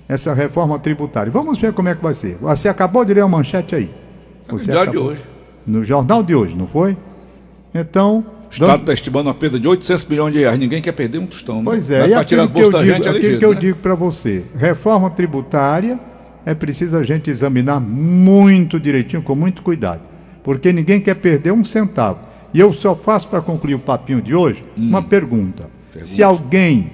Essa 0.07 0.33
reforma 0.33 0.77
tributária. 0.77 1.31
Vamos 1.31 1.57
ver 1.57 1.73
como 1.73 1.89
é 1.89 1.95
que 1.95 2.03
vai 2.03 2.13
ser. 2.13 2.37
Você 2.39 2.69
acabou 2.69 3.03
de 3.03 3.13
ler 3.13 3.21
uma 3.23 3.37
manchete 3.37 3.75
aí. 3.75 3.89
Você 4.47 4.67
melhor 4.67 4.87
É 4.87 4.91
de 4.91 4.97
hoje. 4.97 5.21
No 5.65 5.83
jornal 5.83 6.21
de 6.21 6.35
hoje, 6.35 6.55
não 6.55 6.67
foi? 6.67 6.95
Então. 7.73 8.23
O 8.49 8.51
Estado 8.53 8.81
está 8.81 8.93
estimando 8.93 9.27
uma 9.27 9.33
perda 9.33 9.59
de 9.59 9.67
800 9.67 10.05
milhões 10.07 10.33
de 10.33 10.39
reais. 10.39 10.57
Ninguém 10.59 10.81
quer 10.81 10.91
perder 10.93 11.17
um 11.19 11.25
tostão. 11.25 11.57
né? 11.57 11.61
Pois 11.65 11.91
é, 11.91 12.01
Mas 12.01 12.11
e 12.11 12.13
aquilo 12.13 12.47
do 12.47 12.53
que 12.53 12.61
eu 12.61 12.69
da 12.71 12.79
digo, 12.83 12.93
gente 12.95 13.05
é 13.05 13.09
aquilo 13.09 13.15
ligeiro, 13.17 13.39
que 13.39 13.45
eu 13.45 13.53
né? 13.53 13.59
digo 13.59 13.77
para 13.79 13.95
você, 13.95 14.43
reforma 14.55 15.09
tributária 15.09 15.99
é 16.45 16.53
preciso 16.53 16.95
a 16.97 17.03
gente 17.03 17.29
examinar 17.29 17.79
muito 17.81 18.79
direitinho, 18.79 19.21
com 19.21 19.35
muito 19.35 19.61
cuidado, 19.61 20.01
porque 20.43 20.71
ninguém 20.71 21.01
quer 21.01 21.15
perder 21.15 21.51
um 21.51 21.63
centavo. 21.65 22.19
E 22.53 22.59
eu 22.59 22.71
só 22.71 22.95
faço 22.95 23.27
para 23.27 23.41
concluir 23.41 23.73
o 23.75 23.79
papinho 23.79 24.21
de 24.21 24.33
hoje 24.33 24.63
uma 24.77 25.01
pergunta. 25.03 25.63
Hum. 25.63 25.69
Pergunte. 25.91 26.09
Se 26.09 26.21
alguém, 26.23 26.91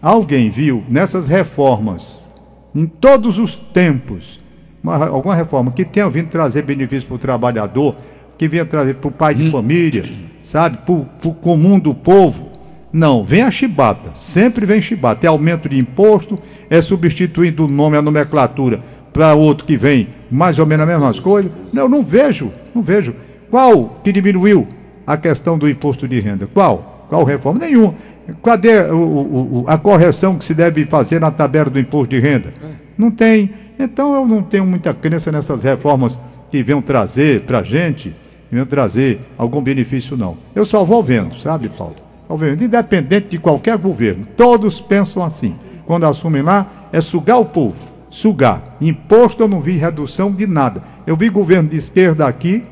alguém 0.00 0.50
viu 0.50 0.84
nessas 0.88 1.26
reformas, 1.26 2.28
em 2.74 2.86
todos 2.86 3.38
os 3.38 3.56
tempos, 3.56 4.40
uma- 4.82 5.06
alguma 5.08 5.34
reforma 5.34 5.72
que 5.72 5.84
tenha 5.84 6.08
vindo 6.08 6.28
trazer 6.28 6.62
benefício 6.62 7.06
para 7.08 7.14
o 7.16 7.18
trabalhador, 7.18 7.96
que 8.38 8.46
venha 8.46 8.64
trazer 8.64 8.94
para 8.94 9.08
o 9.08 9.12
pai 9.12 9.34
Hum. 9.34 9.38
de 9.38 9.50
família, 9.50 10.04
sabe, 10.42 10.78
para 10.78 10.94
o 10.94 11.34
comum 11.34 11.78
do 11.78 11.94
povo, 11.94 12.50
não, 12.92 13.24
vem 13.24 13.42
a 13.42 13.50
chibata, 13.50 14.10
sempre 14.14 14.66
vem 14.66 14.80
chibata. 14.82 15.26
É 15.26 15.28
aumento 15.28 15.68
de 15.68 15.78
imposto, 15.78 16.38
é 16.68 16.80
substituindo 16.80 17.64
o 17.64 17.68
nome, 17.68 17.96
a 17.96 18.02
nomenclatura 18.02 18.80
para 19.12 19.34
outro 19.34 19.66
que 19.66 19.76
vem 19.76 20.08
mais 20.30 20.58
ou 20.58 20.66
menos 20.66 20.84
as 20.86 20.92
mesmas 20.92 21.20
coisas. 21.20 21.50
Não, 21.72 21.88
não 21.88 22.02
vejo, 22.02 22.50
não 22.74 22.82
vejo. 22.82 23.14
Qual 23.50 24.00
que 24.02 24.12
diminuiu 24.12 24.66
a 25.06 25.16
questão 25.16 25.56
do 25.58 25.68
imposto 25.68 26.06
de 26.08 26.18
renda? 26.20 26.46
Qual? 26.46 27.06
Qual 27.08 27.24
reforma? 27.24 27.58
Nenhuma. 27.60 27.94
Cadê 28.42 28.78
o- 28.90 29.62
o- 29.62 29.64
a 29.66 29.76
correção 29.76 30.36
que 30.38 30.44
se 30.44 30.54
deve 30.54 30.84
fazer 30.86 31.20
na 31.20 31.30
tabela 31.30 31.68
do 31.68 31.78
imposto 31.78 32.14
de 32.14 32.20
renda? 32.20 32.52
Não 32.96 33.10
tem. 33.10 33.50
Então 33.78 34.14
eu 34.14 34.26
não 34.26 34.42
tenho 34.42 34.64
muita 34.64 34.94
crença 34.94 35.30
nessas 35.32 35.62
reformas 35.62 36.18
que 36.50 36.62
venham 36.62 36.80
trazer 36.80 37.42
para 37.42 37.58
a 37.58 37.62
gente, 37.62 38.14
que 38.52 38.54
venham 38.54 38.66
trazer 38.66 39.20
algum 39.38 39.62
benefício, 39.62 40.14
não. 40.14 40.36
Eu 40.54 40.66
só 40.66 40.84
vou 40.84 41.02
vendo, 41.02 41.40
sabe, 41.40 41.70
Paulo? 41.70 41.96
Vou 42.28 42.36
vendo. 42.36 42.62
Independente 42.62 43.28
de 43.28 43.38
qualquer 43.38 43.78
governo, 43.78 44.26
todos 44.36 44.78
pensam 44.78 45.24
assim. 45.24 45.56
Quando 45.86 46.04
assumem 46.04 46.42
lá, 46.42 46.70
é 46.92 47.00
sugar 47.00 47.38
o 47.38 47.46
povo. 47.46 47.78
Sugar. 48.10 48.76
Imposto 48.78 49.42
eu 49.42 49.48
não 49.48 49.58
vi 49.58 49.78
redução 49.78 50.30
de 50.30 50.46
nada. 50.46 50.82
Eu 51.06 51.16
vi 51.16 51.30
governo 51.30 51.66
de 51.70 51.78
esquerda 51.78 52.26
aqui, 52.26 52.62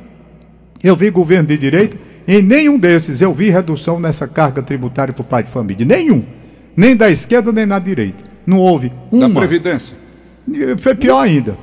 eu 0.84 0.94
vi 0.94 1.08
governo 1.08 1.48
de 1.48 1.56
direita, 1.56 1.96
em 2.28 2.42
nenhum 2.42 2.78
desses 2.78 3.22
eu 3.22 3.32
vi 3.32 3.48
redução 3.48 3.98
nessa 3.98 4.28
carga 4.28 4.62
tributária 4.62 5.14
para 5.14 5.22
o 5.22 5.24
pai 5.24 5.44
de 5.44 5.50
família. 5.50 5.86
Nenhum. 5.86 6.22
Nem 6.76 6.94
da 6.94 7.10
esquerda, 7.10 7.50
nem 7.52 7.64
na 7.64 7.78
direita. 7.78 8.22
Não 8.44 8.58
houve 8.58 8.92
Da 9.10 9.26
uma. 9.26 9.40
Previdência. 9.40 9.96
Foi 10.78 10.94
pior 10.94 11.20
ainda. 11.20 11.56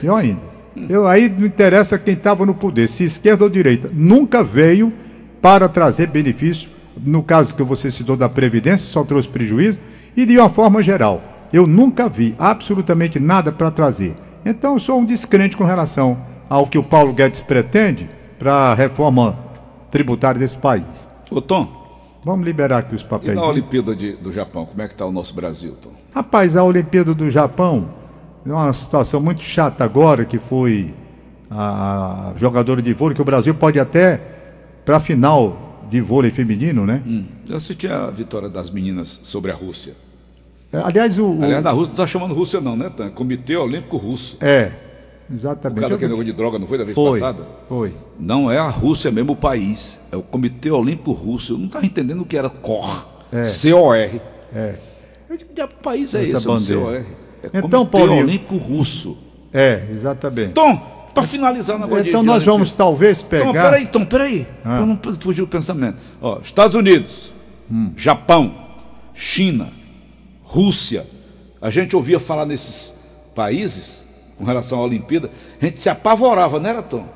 Pior 0.00 0.16
ainda. 0.16 0.53
Eu, 0.88 1.06
aí 1.06 1.28
não 1.28 1.46
interessa 1.46 1.98
quem 1.98 2.14
estava 2.14 2.44
no 2.44 2.54
poder, 2.54 2.88
se 2.88 3.04
esquerda 3.04 3.44
ou 3.44 3.50
direita. 3.50 3.90
Nunca 3.92 4.42
veio 4.42 4.92
para 5.40 5.68
trazer 5.68 6.08
benefício. 6.08 6.70
No 6.96 7.22
caso 7.22 7.54
que 7.54 7.62
você 7.62 7.90
citou 7.90 8.16
da 8.16 8.28
Previdência, 8.28 8.86
só 8.86 9.04
trouxe 9.04 9.28
prejuízo. 9.28 9.78
E 10.16 10.24
de 10.26 10.36
uma 10.38 10.48
forma 10.48 10.82
geral, 10.82 11.22
eu 11.52 11.66
nunca 11.66 12.08
vi 12.08 12.34
absolutamente 12.38 13.18
nada 13.20 13.50
para 13.52 13.70
trazer. 13.70 14.14
Então 14.44 14.74
eu 14.74 14.78
sou 14.78 14.98
um 15.00 15.04
descrente 15.04 15.56
com 15.56 15.64
relação 15.64 16.18
ao 16.48 16.66
que 16.66 16.78
o 16.78 16.82
Paulo 16.84 17.12
Guedes 17.12 17.40
pretende 17.40 18.08
para 18.38 18.52
a 18.52 18.74
reforma 18.74 19.38
tributária 19.90 20.38
desse 20.38 20.56
país. 20.56 21.08
Ô, 21.30 21.40
Tom, 21.40 21.82
Vamos 22.24 22.46
liberar 22.46 22.78
aqui 22.78 22.94
os 22.94 23.02
e 23.02 23.04
papéis. 23.04 23.34
na 23.36 23.44
Olimpíada 23.44 23.94
de- 23.94 24.14
do 24.16 24.32
Japão, 24.32 24.64
como 24.64 24.80
é 24.80 24.86
que 24.86 24.94
está 24.94 25.04
o 25.04 25.12
nosso 25.12 25.34
Brasil, 25.34 25.76
Tom? 25.78 25.90
Rapaz, 26.14 26.56
a 26.56 26.64
Olimpíada 26.64 27.12
do 27.14 27.30
Japão 27.30 27.90
uma 28.52 28.72
situação 28.72 29.20
muito 29.20 29.42
chata 29.42 29.84
agora, 29.84 30.24
que 30.24 30.38
foi 30.38 30.92
a 31.50 32.32
jogadora 32.36 32.82
de 32.82 32.92
vôlei, 32.92 33.14
que 33.14 33.22
o 33.22 33.24
Brasil 33.24 33.54
pode 33.54 33.78
até 33.78 34.20
para 34.84 34.96
a 34.96 35.00
final 35.00 35.86
de 35.90 36.00
vôlei 36.00 36.30
feminino, 36.30 36.84
né? 36.86 37.02
Hum. 37.06 37.24
Eu 37.48 37.56
assisti 37.56 37.86
a 37.88 38.10
vitória 38.10 38.48
das 38.48 38.70
meninas 38.70 39.20
sobre 39.22 39.50
a 39.50 39.54
Rússia. 39.54 39.94
É, 40.72 40.78
Aliás, 40.78 41.18
o. 41.18 41.26
o- 41.26 41.42
Aliás, 41.44 41.62
na 41.62 41.70
Rússia 41.70 41.86
não 41.86 41.92
está 41.92 42.06
chamando 42.06 42.34
Rússia 42.34 42.60
não, 42.60 42.76
né, 42.76 42.90
Tan? 42.90 43.10
Comitê 43.10 43.56
Olímpico 43.56 43.96
Russo. 43.96 44.36
É, 44.40 44.72
O 45.30 45.34
exatamente. 45.34 45.80
cara 45.80 45.96
que 45.96 46.04
negócio 46.04 46.24
de 46.24 46.32
droga 46.32 46.58
não 46.58 46.66
foi 46.66 46.78
da 46.78 46.84
vez 46.84 46.94
foi, 46.94 47.12
passada? 47.20 47.46
foi. 47.68 47.92
Não 48.18 48.50
é 48.50 48.58
a 48.58 48.68
Rússia 48.68 49.10
mesmo 49.10 49.32
o 49.32 49.36
país, 49.36 50.00
é 50.10 50.16
o 50.16 50.22
Comitê 50.22 50.70
Olímpico 50.70 51.12
Russo. 51.12 51.52
Eu 51.54 51.58
não 51.58 51.66
estava 51.66 51.86
entendendo 51.86 52.22
o 52.22 52.26
que 52.26 52.36
era 52.36 52.50
COR. 52.50 53.08
C-O-R. 53.44 54.20
É. 54.54 54.74
Eu 55.28 55.36
digo, 55.36 55.50
que 55.52 55.66
país 55.82 56.14
é 56.14 56.22
Essa 56.24 56.36
esse? 56.38 56.44
É 56.44 56.48
bandeira. 56.48 56.80
C-O-R. 56.82 57.06
É 57.52 57.58
Então, 57.58 57.84
Paulinho- 57.86 58.24
Olímpico 58.24 58.56
Russo. 58.56 59.16
É, 59.52 59.84
exatamente. 59.92 60.52
Tom, 60.52 60.76
para 61.14 61.22
finalizar 61.22 61.78
de- 61.78 61.84
Então 61.84 62.02
de 62.02 62.12
nós 62.12 62.18
Olimpíada. 62.36 62.44
vamos 62.44 62.72
talvez 62.72 63.22
pegar. 63.22 63.44
Tom, 63.44 63.52
peraí, 63.52 63.86
Tom, 63.86 64.04
peraí. 64.04 64.46
Ah. 64.64 64.76
Para 64.76 64.86
não 64.86 64.98
fugir 65.20 65.42
o 65.42 65.46
pensamento. 65.46 65.98
Ó, 66.20 66.40
Estados 66.42 66.74
Unidos, 66.74 67.32
Hum. 67.70 67.92
Japão, 67.96 68.54
China, 69.14 69.72
Rússia. 70.42 71.06
A 71.60 71.70
gente 71.70 71.94
ouvia 71.96 72.18
falar 72.20 72.44
nesses 72.46 72.94
países 73.34 74.06
com 74.36 74.44
relação 74.44 74.80
à 74.80 74.82
Olimpíada, 74.82 75.30
a 75.60 75.64
gente 75.64 75.80
se 75.80 75.88
apavorava, 75.88 76.58
não 76.58 76.68
era, 76.68 76.82
Tom? 76.82 77.06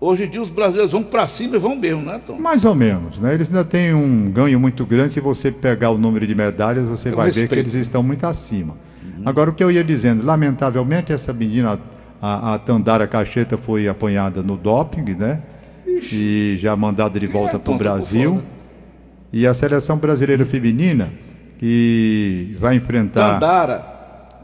Hoje 0.00 0.24
em 0.24 0.28
dia 0.28 0.42
os 0.42 0.50
brasileiros 0.50 0.92
vão 0.92 1.02
para 1.02 1.26
cima 1.28 1.56
e 1.56 1.58
vão 1.58 1.76
mesmo, 1.76 2.02
né, 2.02 2.20
Tom? 2.26 2.38
Mais 2.38 2.64
ou 2.64 2.74
menos, 2.74 3.18
né? 3.18 3.32
Eles 3.32 3.50
ainda 3.50 3.64
têm 3.64 3.94
um 3.94 4.30
ganho 4.30 4.58
muito 4.60 4.84
grande. 4.84 5.12
Se 5.14 5.20
você 5.20 5.50
pegar 5.50 5.90
o 5.90 5.98
número 5.98 6.26
de 6.26 6.34
medalhas, 6.34 6.84
você 6.84 7.08
Eu 7.10 7.16
vai 7.16 7.28
ver 7.28 7.34
que 7.34 7.40
respeito. 7.40 7.62
eles 7.62 7.74
estão 7.74 8.02
muito 8.02 8.24
acima. 8.26 8.76
Agora, 9.24 9.50
o 9.50 9.54
que 9.54 9.64
eu 9.64 9.70
ia 9.70 9.82
dizendo, 9.82 10.24
lamentavelmente, 10.26 11.12
essa 11.12 11.32
menina, 11.32 11.78
a, 12.20 12.54
a 12.54 12.58
Tandara 12.58 13.06
Cacheta, 13.06 13.56
foi 13.56 13.88
apanhada 13.88 14.42
no 14.42 14.56
doping, 14.56 15.14
né? 15.18 15.40
E 15.86 16.56
já 16.58 16.74
mandada 16.76 17.18
de 17.18 17.26
volta 17.26 17.56
é 17.56 17.58
para 17.58 17.72
o 17.72 17.78
Brasil. 17.78 18.42
E 19.32 19.46
a 19.46 19.54
seleção 19.54 19.96
brasileira 19.96 20.44
feminina, 20.44 21.10
que 21.58 22.54
vai 22.58 22.74
enfrentar. 22.76 23.34
Tandara 23.34 23.86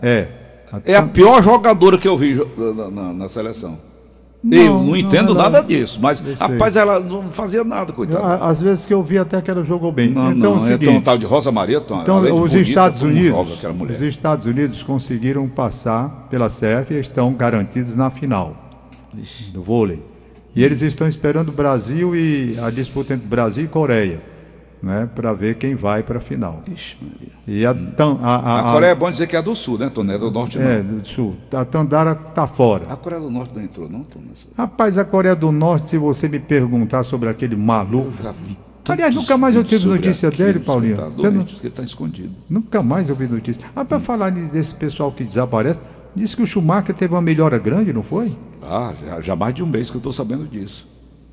É. 0.01 0.29
é 0.87 0.97
a 0.97 1.03
pior 1.03 1.43
jogadora 1.43 1.99
que 1.99 2.09
eu 2.09 2.17
vi 2.17 2.35
na, 2.57 2.91
na- 2.91 3.13
na 3.13 3.29
seleção. 3.29 3.79
Eu 4.43 4.83
não, 4.83 4.97
entendo 4.97 5.33
ela, 5.33 5.43
nada 5.45 5.63
disso, 5.63 5.99
mas 6.01 6.21
rapaz, 6.39 6.75
ela 6.75 6.99
não 6.99 7.25
fazia 7.25 7.63
nada, 7.63 7.93
coitada. 7.93 8.43
Às 8.43 8.63
vezes 8.63 8.87
que 8.87 8.95
eu 8.95 9.03
vi 9.03 9.19
até 9.19 9.41
que 9.43 9.51
ela 9.51 9.63
jogou 9.63 9.93
bem. 9.93 10.11
Não, 10.11 10.33
então, 10.33 10.51
não, 10.53 10.57
é 10.57 10.61
seguinte, 10.61 10.89
então, 10.89 11.01
tal 11.03 11.19
de 11.19 11.27
Rosa 11.27 11.53
Maria, 11.53 11.77
então, 11.77 12.01
então 12.01 12.17
os 12.21 12.53
bonita, 12.53 12.59
Estados 12.59 13.03
Unidos, 13.03 13.65
os 13.91 14.01
Estados 14.01 14.47
Unidos 14.47 14.83
conseguiram 14.83 15.47
passar 15.47 16.27
pela 16.31 16.49
CF 16.49 16.93
e 16.95 17.01
estão 17.01 17.35
garantidos 17.35 17.95
na 17.95 18.09
final 18.09 18.57
Ixi. 19.15 19.51
do 19.51 19.63
vôlei. 19.63 20.03
E 20.57 20.65
eles 20.65 20.81
estão 20.81 21.07
esperando 21.07 21.51
o 21.51 21.53
Brasil 21.53 22.17
e 22.17 22.59
a 22.61 22.71
disputa 22.71 23.15
entre 23.15 23.27
Brasil 23.27 23.65
e 23.65 23.69
Coreia 23.69 24.30
né, 24.83 25.09
para 25.15 25.33
ver 25.33 25.57
quem 25.57 25.75
vai 25.75 26.03
para 26.03 26.19
a 26.19 26.21
final. 26.21 26.63
Ixi, 26.67 26.97
Maria. 27.01 27.29
E 27.47 27.67
a, 27.67 27.73
hum. 27.73 28.19
a, 28.23 28.37
a, 28.37 28.71
a, 28.71 28.73
Coreia 28.73 28.91
é 28.93 28.95
bom 28.95 29.11
dizer 29.11 29.27
que 29.27 29.37
é 29.37 29.43
do 29.43 29.55
Sul, 29.55 29.79
né, 29.79 29.91
Toné? 29.91 30.17
Do 30.17 30.31
Norte 30.31 30.59
não. 30.59 30.67
É, 30.67 30.83
do 30.83 31.07
Sul. 31.07 31.37
A 31.53 31.65
Tandara 31.65 32.15
tá 32.15 32.47
fora. 32.47 32.87
A 32.89 32.97
Coreia 32.97 33.21
do 33.21 33.31
Norte 33.31 33.55
não 33.55 33.63
entrou, 33.63 33.89
não, 33.89 34.03
Toné? 34.03 34.27
Rapaz, 34.57 34.97
a 34.97 35.05
Coreia 35.05 35.37
do 35.37 35.53
Norte, 35.53 35.91
se 35.91 35.99
você 35.99 36.29
me 36.29 36.39
perguntar 36.39 37.03
sobre 37.03 37.29
aquele 37.29 37.57
maluco. 37.57 38.13
Eu 38.19 38.25
já 38.25 38.33
vi. 38.33 38.59
Aliás, 38.89 39.15
nunca 39.15 39.37
mais 39.37 39.55
eu 39.55 39.63
tive 39.63 39.87
notícia 39.87 40.31
dele, 40.31 40.59
Paulinho. 40.59 40.97
Tá 40.97 41.05
você 41.05 41.31
não... 41.31 41.43
Ele 41.43 41.69
está 41.69 41.83
escondido. 41.83 42.35
Nunca 42.49 42.83
mais 42.83 43.09
eu 43.09 43.15
vi 43.15 43.29
notícia. 43.29 43.65
Ah, 43.77 43.85
para 43.85 43.99
hum. 43.99 44.01
falar 44.01 44.31
desse 44.31 44.75
pessoal 44.75 45.13
que 45.13 45.23
desaparece, 45.23 45.81
disse 46.17 46.35
que 46.35 46.43
o 46.43 46.47
Schumacher 46.47 46.95
teve 46.95 47.15
uma 47.15 47.23
melhora 47.23 47.59
grande, 47.59 47.93
não 47.93 48.03
foi? 48.03 48.37
Ah, 48.63 48.93
já, 49.05 49.21
já 49.21 49.37
mais 49.37 49.55
de 49.55 49.63
um 49.63 49.67
mês 49.67 49.91
que 49.91 49.97
eu 49.97 50.01
estou 50.01 50.13
sabendo 50.13 50.47
disso. 50.47 50.89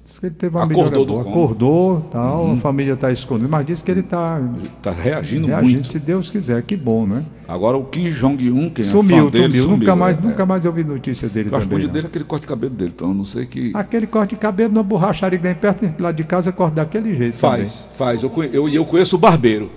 Diz 0.08 0.20
que 0.20 0.28
ele 0.28 0.36
teve 0.36 0.56
uma 0.56 0.64
acordou 0.64 1.06
boa, 1.06 1.22
acordou, 1.22 2.02
tal, 2.10 2.46
uhum. 2.46 2.54
a 2.54 2.58
família 2.58 2.94
está 2.94 3.12
escondendo, 3.12 3.50
mas 3.50 3.66
diz 3.66 3.82
que 3.82 3.92
ele 3.92 4.00
está 4.00 4.42
tá 4.82 4.90
reagindo, 4.90 5.48
reagindo 5.48 5.74
muito. 5.74 5.88
se 5.90 6.00
Deus 6.00 6.30
quiser, 6.30 6.64
que 6.64 6.78
bom, 6.78 7.06
né? 7.06 7.26
Agora 7.46 7.76
o 7.76 7.84
Kim 7.84 8.10
Jong-un, 8.12 8.70
quem 8.70 8.86
sumiu, 8.86 9.18
é 9.18 9.22
fã 9.24 9.30
dele, 9.30 9.60
sumiu. 9.60 9.78
Nunca 9.78 9.98
mais, 9.98 10.18
é. 10.18 10.22
nunca 10.22 10.46
mais 10.46 10.64
eu 10.64 10.72
vi 10.72 10.86
notícia 10.86 11.28
dele 11.28 11.50
eu 11.52 11.60
também. 11.60 11.90
Dele 11.90 12.06
é 12.06 12.08
aquele 12.08 12.24
corte 12.24 12.44
de 12.44 12.48
cabelo 12.48 12.74
dele, 12.74 12.94
então 12.96 13.14
não 13.14 13.26
sei 13.26 13.46
que... 13.46 13.74
Aquele 13.74 14.08
corte 14.08 14.30
de 14.30 14.38
cabelo 14.38 14.74
na 14.74 14.82
borracharia 14.82 15.38
que 15.38 15.44
tem 15.44 15.54
perto 15.54 16.02
lá 16.02 16.14
de 16.14 16.24
casa, 16.24 16.54
corta 16.54 16.78
daquele 16.78 17.14
jeito 17.14 17.36
Faz, 17.36 17.82
também. 17.82 17.98
faz. 17.98 18.24
Eu, 18.24 18.32
eu, 18.46 18.70
eu 18.70 18.86
conheço 18.86 19.18
o 19.18 19.20
barbeiro. 19.20 19.70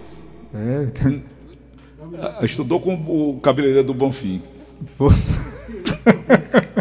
É. 0.55 0.87
Estudou 2.47 2.79
com 2.79 2.95
o 2.95 3.41
cabeleireiro 3.41 3.85
do 3.85 3.95
Bonfim. 3.95 4.41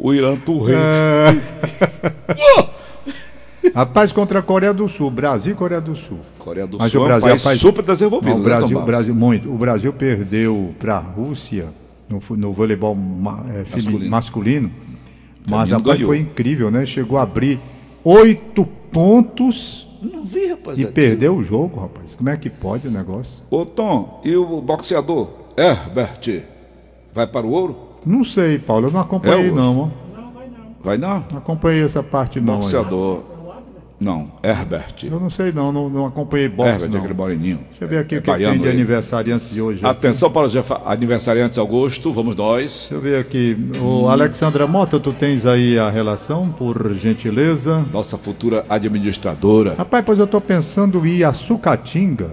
o 0.00 0.14
Irã 0.14 0.36
Turrente. 0.36 0.78
É... 0.78 2.70
Rapaz, 3.74 4.10
contra 4.10 4.38
a 4.38 4.42
Coreia 4.42 4.72
do 4.72 4.88
Sul, 4.88 5.10
Brasil 5.10 5.52
e 5.52 5.56
Coreia 5.56 5.80
do 5.80 5.94
Sul. 5.94 6.18
Coreia 6.38 6.66
do 6.66 6.78
Mas 6.78 6.90
Sul 6.90 7.02
o 7.02 7.04
Brasil, 7.04 7.28
é 7.28 7.34
um 7.34 7.38
país 7.38 7.60
super 7.60 7.84
desenvolvido. 7.84 8.34
Não, 8.34 8.40
o, 8.40 8.44
Brasil, 8.44 8.76
né, 8.78 8.82
o 8.82 8.86
Brasil, 8.86 9.14
muito. 9.14 9.52
O 9.52 9.58
Brasil 9.58 9.92
perdeu 9.92 10.74
para 10.78 10.96
a 10.96 11.00
Rússia 11.00 11.68
no, 12.08 12.18
no 12.36 12.52
voleibol 12.52 12.96
é, 13.54 13.64
masculino. 13.70 14.10
masculino 14.10 14.70
mas 15.46 15.72
a 15.72 15.78
foi 15.78 16.18
incrível, 16.18 16.70
né? 16.70 16.84
Chegou 16.84 17.18
a 17.18 17.22
abrir 17.22 17.60
oito 18.04 18.64
pontos. 18.64 19.88
Não 20.02 20.24
vi, 20.24 20.46
rapaz. 20.46 20.78
E 20.78 20.84
aqui. 20.84 20.92
perdeu 20.92 21.36
o 21.36 21.42
jogo, 21.42 21.80
rapaz. 21.80 22.14
Como 22.14 22.30
é 22.30 22.36
que 22.36 22.48
pode 22.48 22.88
o 22.88 22.90
negócio? 22.90 23.44
Ô, 23.50 23.64
Tom, 23.66 24.20
e 24.24 24.34
o 24.34 24.60
boxeador 24.60 25.28
Herbert 25.56 26.44
vai 27.12 27.26
para 27.26 27.46
o 27.46 27.50
ouro? 27.50 27.89
Não 28.04 28.24
sei, 28.24 28.58
Paulo. 28.58 28.88
Eu 28.88 28.92
não 28.92 29.00
acompanhei, 29.00 29.48
é 29.48 29.52
não. 29.52 29.78
Ó. 29.78 29.88
Não, 30.16 30.32
vai 30.32 30.46
não. 30.46 30.74
Vai 30.82 30.98
não? 30.98 31.24
Não 31.30 31.38
acompanhei 31.38 31.82
essa 31.82 32.02
parte, 32.02 32.40
não. 32.40 32.60
Boxeador. 32.60 33.30
Não, 34.00 34.32
Herbert. 34.42 34.94
Eu 35.04 35.20
não 35.20 35.28
sei 35.28 35.52
não, 35.52 35.70
não, 35.70 35.90
não 35.90 36.06
acompanhei 36.06 36.48
boxe 36.48 36.70
Herbert, 36.70 36.90
não. 36.90 36.98
aquele 37.00 37.12
moreninho. 37.12 37.60
Deixa 37.68 37.84
eu 37.84 37.88
ver 37.88 37.98
aqui 37.98 38.14
é, 38.14 38.18
o 38.18 38.22
que 38.22 38.34
tem 38.34 38.58
de 38.58 38.62
ele. 38.62 38.70
aniversariantes 38.70 39.50
de 39.50 39.60
hoje. 39.60 39.84
Atenção 39.84 40.28
aqui. 40.28 40.34
para 40.34 40.46
os 40.46 40.72
aniversariantes 40.86 41.58
Augusto, 41.58 42.10
vamos 42.10 42.34
nós. 42.34 42.88
Deixa 42.88 42.94
eu 42.94 43.00
ver 43.00 43.18
aqui. 43.18 43.54
O. 43.78 44.08
Alexandra 44.08 44.66
Mota, 44.66 44.98
tu 44.98 45.12
tens 45.12 45.44
aí 45.44 45.78
a 45.78 45.90
relação, 45.90 46.48
por 46.48 46.94
gentileza? 46.94 47.84
Nossa 47.92 48.16
futura 48.16 48.64
administradora. 48.70 49.74
Rapaz, 49.74 50.02
pois 50.02 50.18
eu 50.18 50.24
estou 50.24 50.40
pensando 50.40 51.06
em 51.06 51.16
ir 51.16 51.24
a 51.24 51.34
Sucatinga 51.34 52.30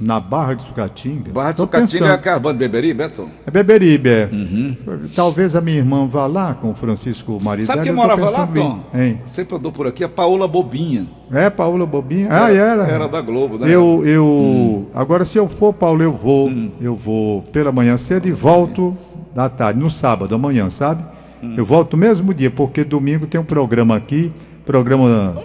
na 0.00 0.18
Barra 0.18 0.54
de 0.54 0.62
Sucatinga. 0.62 1.30
Barra 1.30 1.50
de 1.50 1.58
Tô 1.58 1.64
Sucatinga 1.64 1.90
pensando. 1.90 2.10
é 2.10 2.14
aquela 2.14 2.38
banda 2.38 2.58
Beberibe, 2.58 2.94
Beto? 2.94 3.28
É 3.46 3.50
Beberibe, 3.50 4.08
é. 4.08 4.28
Uhum. 4.32 4.76
Talvez 5.14 5.54
a 5.54 5.60
minha 5.60 5.76
irmã 5.76 6.06
vá 6.08 6.26
lá 6.26 6.54
com 6.54 6.70
o 6.70 6.74
Francisco 6.74 7.38
Marido. 7.42 7.66
Sabe 7.66 7.82
quem 7.82 7.92
morava 7.92 8.30
lá, 8.30 8.46
Tom? 8.46 8.80
Hein? 8.94 9.20
Sempre 9.26 9.56
andou 9.56 9.70
por 9.70 9.86
aqui, 9.86 10.02
a 10.02 10.08
Paola 10.08 10.48
Bobinha. 10.48 11.06
É, 11.30 11.50
Paola 11.50 11.84
Bobinha? 11.84 12.28
Ah, 12.30 12.50
era. 12.50 12.84
Era 12.84 13.08
da 13.08 13.20
Globo, 13.20 13.58
né? 13.58 13.68
Eu, 13.68 14.02
eu... 14.06 14.24
Hum. 14.24 14.86
Agora, 14.94 15.26
se 15.26 15.36
eu 15.36 15.46
for, 15.46 15.74
Paulo, 15.74 16.02
eu 16.02 16.12
vou. 16.12 16.48
Hum. 16.48 16.70
Eu 16.80 16.96
vou 16.96 17.42
pela 17.42 17.70
manhã 17.70 17.98
cedo 17.98 18.26
e 18.26 18.32
volto 18.32 18.96
da 19.34 19.50
tarde, 19.50 19.78
no 19.78 19.90
sábado, 19.90 20.34
amanhã, 20.34 20.70
sabe? 20.70 21.04
Hum. 21.42 21.54
Eu 21.58 21.64
volto 21.64 21.94
no 21.94 22.00
mesmo 22.00 22.32
dia, 22.32 22.50
porque 22.50 22.84
domingo 22.84 23.26
tem 23.26 23.38
um 23.38 23.44
programa 23.44 23.96
aqui, 23.96 24.32
programa 24.64 25.36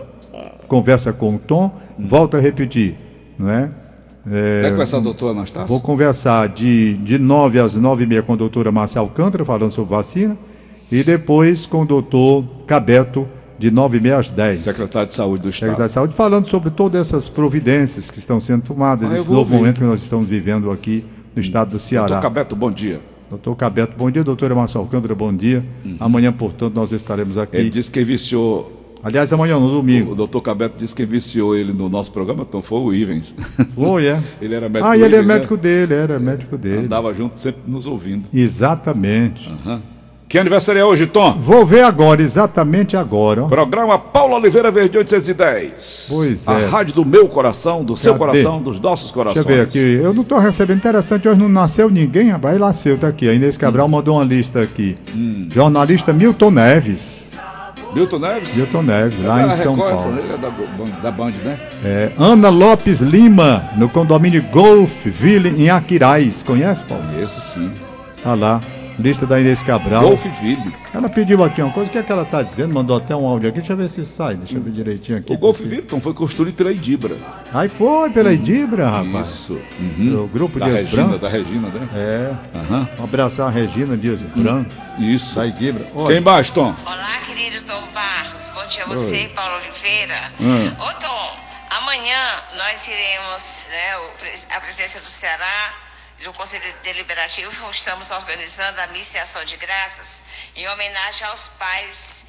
Conversa 0.67 1.11
com 1.11 1.35
o 1.35 1.39
Tom, 1.39 1.71
hum. 1.99 2.07
volto 2.07 2.37
a 2.37 2.39
repetir, 2.39 2.95
não 3.37 3.49
é? 3.49 3.69
É, 4.31 4.61
Vai 4.63 4.71
conversar 4.71 4.97
com 4.97 5.01
a 5.01 5.03
doutora 5.03 5.31
Anastácia? 5.33 5.67
Vou 5.67 5.79
conversar 5.79 6.49
de, 6.49 6.97
de 6.97 7.19
9 7.19 7.59
às 7.59 7.75
9 7.75 8.03
e 8.03 8.07
meia 8.07 8.23
com 8.23 8.33
a 8.33 8.35
doutora 8.35 8.71
Márcia 8.71 8.99
Alcântara, 8.99 9.45
falando 9.45 9.71
sobre 9.71 9.95
vacina, 9.95 10.37
e 10.91 11.03
depois 11.03 11.65
com 11.65 11.83
o 11.83 11.85
doutor 11.85 12.43
Cabeto, 12.65 13.27
de 13.57 13.71
9 13.71 13.97
e 13.97 14.01
meia 14.01 14.17
às 14.19 14.29
10. 14.29 14.59
Secretário 14.59 15.07
de 15.07 15.13
Saúde 15.13 15.43
do 15.43 15.49
Estado. 15.49 15.69
Secretário 15.69 15.89
de 15.89 15.93
Saúde, 15.93 16.13
falando 16.13 16.47
sobre 16.47 16.69
todas 16.71 16.99
essas 17.07 17.29
providências 17.29 18.11
que 18.11 18.19
estão 18.19 18.41
sendo 18.41 18.63
tomadas, 18.63 19.13
ah, 19.13 19.17
esse 19.17 19.27
novo 19.29 19.39
ouvir. 19.39 19.55
momento 19.55 19.79
que 19.79 19.85
nós 19.85 20.01
estamos 20.01 20.27
vivendo 20.27 20.71
aqui 20.71 21.05
no 21.35 21.41
estado 21.41 21.71
do 21.71 21.79
Ceará. 21.79 22.07
Doutor 22.07 22.21
Cabeto, 22.21 22.55
bom 22.55 22.71
dia. 22.71 22.99
Doutor 23.29 23.55
Cabeto, 23.55 23.93
bom 23.97 24.11
dia. 24.11 24.23
Doutora 24.23 24.53
Márcia 24.53 24.79
Alcântara, 24.79 25.15
bom 25.15 25.33
dia. 25.33 25.65
Uhum. 25.83 25.97
Amanhã, 25.99 26.31
portanto, 26.31 26.73
nós 26.73 26.91
estaremos 26.91 27.37
aqui. 27.37 27.57
Ele 27.57 27.69
disse 27.69 27.91
que 27.91 28.03
viciou 28.03 28.74
Aliás, 29.03 29.31
amanhã, 29.31 29.59
no 29.59 29.69
domingo. 29.69 30.13
O 30.13 30.15
doutor 30.15 30.41
Cabeto 30.41 30.75
disse 30.77 30.95
que 30.95 31.05
viciou 31.05 31.55
ele 31.55 31.71
no 31.71 31.87
nosso 31.87 32.11
programa, 32.11 32.45
então 32.47 32.61
foi 32.61 32.79
o 32.79 32.93
Ivens. 32.93 33.35
Foi, 33.75 34.07
é. 34.07 34.21
ele 34.41 34.55
era 34.55 34.67
médico 34.67 34.89
Ah, 34.89 34.97
ele 34.97 35.15
é 35.15 35.21
médico 35.21 35.55
né? 35.55 35.61
dele, 35.61 35.93
era 35.93 36.19
médico 36.19 36.57
dele. 36.57 36.85
Andava 36.85 37.13
junto, 37.13 37.37
sempre 37.37 37.61
nos 37.67 37.85
ouvindo. 37.85 38.25
Exatamente. 38.33 39.49
Uhum. 39.49 39.81
Que 40.27 40.39
aniversário 40.39 40.79
é 40.79 40.83
hoje, 40.83 41.05
Tom? 41.05 41.37
Vou 41.39 41.63
ver 41.63 41.83
agora, 41.83 42.19
exatamente 42.21 42.97
agora. 42.97 43.43
Programa 43.43 43.99
Paulo 43.99 44.35
Oliveira 44.35 44.71
Verde 44.71 44.97
810. 44.97 46.07
Pois 46.11 46.47
é. 46.47 46.51
A 46.51 46.67
rádio 46.67 46.95
do 46.95 47.05
meu 47.05 47.27
coração, 47.27 47.83
do 47.85 47.93
Cadê? 47.93 48.03
seu 48.03 48.15
coração, 48.15 48.61
dos 48.61 48.79
nossos 48.79 49.11
corações. 49.11 49.45
Deixa 49.45 49.61
eu 49.61 49.65
ver 49.65 49.69
aqui. 49.69 50.03
Eu 50.03 50.13
não 50.13 50.23
estou 50.23 50.39
recebendo. 50.39 50.77
Interessante, 50.77 51.27
hoje 51.27 51.39
não 51.39 51.47
nasceu 51.47 51.91
ninguém, 51.91 52.29
rapaz. 52.31 52.57
Nasceu, 52.57 52.97
tá 52.97 53.07
aqui. 53.07 53.29
A 53.29 53.33
Inês 53.33 53.55
Cabral 53.55 53.85
hum. 53.85 53.91
mandou 53.91 54.15
uma 54.15 54.23
lista 54.23 54.61
aqui. 54.61 54.95
Hum. 55.15 55.47
Jornalista 55.51 56.11
Milton 56.11 56.51
Neves. 56.51 57.24
Milton 57.95 58.19
Neves? 58.19 58.53
Milton 58.53 58.81
Neves, 58.81 59.23
lá 59.23 59.47
em 59.47 59.51
São 59.53 59.73
Record, 59.73 59.93
Paulo. 59.93 60.19
Ele 60.19 60.33
é 60.33 60.37
da, 60.37 60.49
da 61.01 61.11
Band, 61.11 61.31
né? 61.45 61.57
É, 61.81 62.11
Ana 62.17 62.49
Lopes 62.49 62.99
Lima, 62.99 63.69
no 63.77 63.87
condomínio 63.87 64.43
Golfville, 64.51 65.49
em 65.49 65.69
Aquiraz. 65.69 66.43
Conhece, 66.43 66.83
Paulo? 66.83 67.05
Conheço, 67.05 67.39
sim. 67.39 67.71
Tá 68.21 68.33
lá. 68.33 68.59
Lista 68.97 69.25
da 69.25 69.39
Inês 69.39 69.61
Cabral. 69.61 70.01
Golfville. 70.01 70.73
Ela 70.93 71.09
pediu 71.09 71.43
aqui 71.43 71.61
uma 71.61 71.71
coisa, 71.71 71.89
o 71.89 71.91
que 71.91 71.97
é 71.97 72.03
que 72.03 72.11
ela 72.11 72.23
está 72.23 72.41
dizendo? 72.41 72.73
Mandou 72.73 72.95
até 72.95 73.15
um 73.15 73.25
áudio 73.27 73.49
aqui, 73.49 73.59
deixa 73.59 73.73
eu 73.73 73.77
ver 73.77 73.89
se 73.89 74.05
sai, 74.05 74.35
deixa 74.35 74.55
eu 74.55 74.61
ver 74.61 74.71
direitinho 74.71 75.17
aqui. 75.17 75.33
O 75.33 75.37
Golfville, 75.37 75.81
então, 75.81 75.99
foi 75.99 76.13
construído 76.13 76.55
pela 76.55 76.71
Idibra. 76.71 77.17
Aí 77.53 77.67
foi, 77.67 78.09
pela 78.11 78.29
uhum. 78.29 78.35
Idibra, 78.35 78.89
rapaz. 78.89 79.29
Isso. 79.29 79.59
Uhum. 79.79 80.23
O 80.23 80.27
grupo 80.27 80.59
da 80.59 80.67
Dias 80.67 80.81
Regina, 80.81 81.03
Branco. 81.03 81.19
Da 81.19 81.29
Regina, 81.29 81.67
né? 81.69 81.89
É. 81.93 82.57
Uhum. 82.57 82.87
Um 82.99 83.03
abraçar 83.03 83.47
a 83.47 83.51
Regina 83.51 83.97
Dias 83.97 84.21
Branco. 84.21 84.71
Isso. 84.97 85.35
Da 85.35 85.45
Idibra. 85.45 85.85
Olha. 85.93 86.13
Quem 86.13 86.21
mais, 86.21 86.49
Tom? 86.49 86.73
Olá, 86.85 87.19
querido 87.25 87.61
Tom 87.65 87.81
Barros. 87.93 88.51
Bom 88.55 88.65
dia 88.67 88.83
a 88.83 88.87
você, 88.87 89.15
Oi. 89.15 89.31
Paulo 89.35 89.55
Oliveira. 89.55 90.31
Hum. 90.39 90.71
Ô, 90.79 90.93
Tom, 91.01 91.31
amanhã 91.81 92.17
nós 92.57 92.87
iremos, 92.87 93.67
né, 93.69 94.55
a 94.55 94.59
presidência 94.61 95.01
do 95.01 95.07
Ceará 95.07 95.84
do 96.19 96.33
Conselho 96.33 96.73
Deliberativo, 96.83 97.69
estamos 97.69 98.09
organizando 98.09 98.81
a 98.81 98.87
missa 98.87 99.17
e 99.17 99.21
ação 99.21 99.43
de 99.43 99.57
graças 99.57 100.23
em 100.55 100.67
homenagem 100.67 101.27
aos 101.27 101.49
pais 101.49 102.27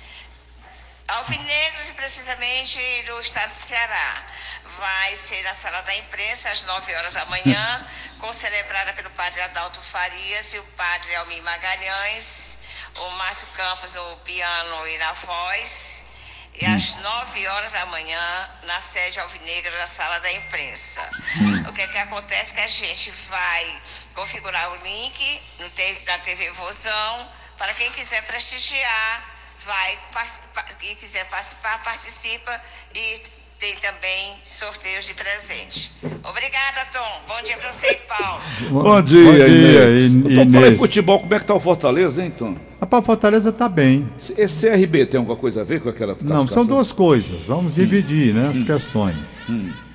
alvinegros 1.09 1.90
e 1.90 1.92
precisamente 1.94 3.03
do 3.07 3.20
estado 3.20 3.49
de 3.49 3.55
Ceará. 3.55 4.25
Vai 4.64 5.14
ser 5.14 5.42
na 5.44 5.55
sala 5.55 5.81
da 5.83 5.94
imprensa 5.94 6.51
às 6.51 6.64
9 6.64 6.94
horas 6.96 7.14
da 7.14 7.25
manhã, 7.27 7.87
concelebrada 8.18 8.92
pelo 8.94 9.11
padre 9.11 9.40
Adalto 9.42 9.81
Farias 9.81 10.53
e 10.53 10.59
o 10.59 10.64
padre 10.72 11.14
Almir 11.14 11.42
Magalhães, 11.42 12.59
o 12.99 13.11
Márcio 13.11 13.46
Campos, 13.49 13.94
o 13.94 14.16
piano 14.18 14.88
e 14.88 14.99
na 14.99 15.12
voz 15.12 16.06
e 16.61 16.64
às 16.64 16.97
9 16.97 17.47
horas 17.49 17.73
da 17.73 17.87
manhã 17.87 18.51
na 18.66 18.81
sede 18.81 19.21
alvinegra 19.21 19.71
da 19.73 19.87
sala 19.87 20.19
da 20.21 20.33
imprensa. 20.33 21.03
Hum. 21.40 21.69
O 21.69 21.73
que, 21.73 21.83
é 21.83 21.87
que 21.87 21.99
acontece 21.99 22.55
é 22.55 22.57
que 22.57 22.62
a 22.62 22.69
gente 22.69 23.11
vai 23.29 23.81
configurar 24.14 24.73
o 24.73 24.77
link 24.85 25.42
no 25.59 25.71
na 26.07 26.19
TV 26.19 26.51
Vozão 26.53 27.29
para 27.59 27.73
quem 27.75 27.90
quiser 27.92 28.23
prestigiar, 28.25 29.25
vai 29.64 29.99
quem 30.79 30.95
quiser 30.95 31.25
participar, 31.29 31.83
participa 31.83 32.61
e 32.95 33.23
tem 33.59 33.75
também 33.77 34.35
sorteios 34.42 35.07
de 35.07 35.14
presente. 35.14 35.92
Obrigada, 36.23 36.85
Tom. 36.92 37.23
Bom 37.27 37.42
dia 37.42 37.57
para 37.57 37.73
você 37.73 37.92
e 37.92 37.97
Paulo. 37.97 38.42
Bom 38.71 39.03
dia, 39.03 39.25
Bom 39.25 39.33
dia 39.33 39.49
Inês. 39.49 40.12
Inês. 40.12 40.12
Inês. 40.12 40.33
Então, 40.33 40.61
falei 40.61 40.77
futebol, 40.77 41.21
como 41.21 41.35
é 41.35 41.40
que 41.40 41.47
tá 41.47 41.55
o 41.55 41.61
Fortaleza, 41.61 42.23
hein, 42.23 42.31
Tom? 42.31 42.57
Rapaz, 42.87 43.05
Fortaleza 43.05 43.49
está 43.49 43.68
bem. 43.68 44.07
Esse 44.38 44.70
CRB 44.70 45.07
tem 45.07 45.18
alguma 45.18 45.37
coisa 45.37 45.62
a 45.62 45.64
ver 45.64 45.81
com 45.81 45.88
aquela 45.88 46.16
Não, 46.22 46.46
são 46.46 46.64
duas 46.64 46.92
coisas. 46.92 47.42
Vamos 47.42 47.75
dividir 47.75 48.33
né, 48.33 48.49
as 48.49 48.62
questões. 48.62 49.16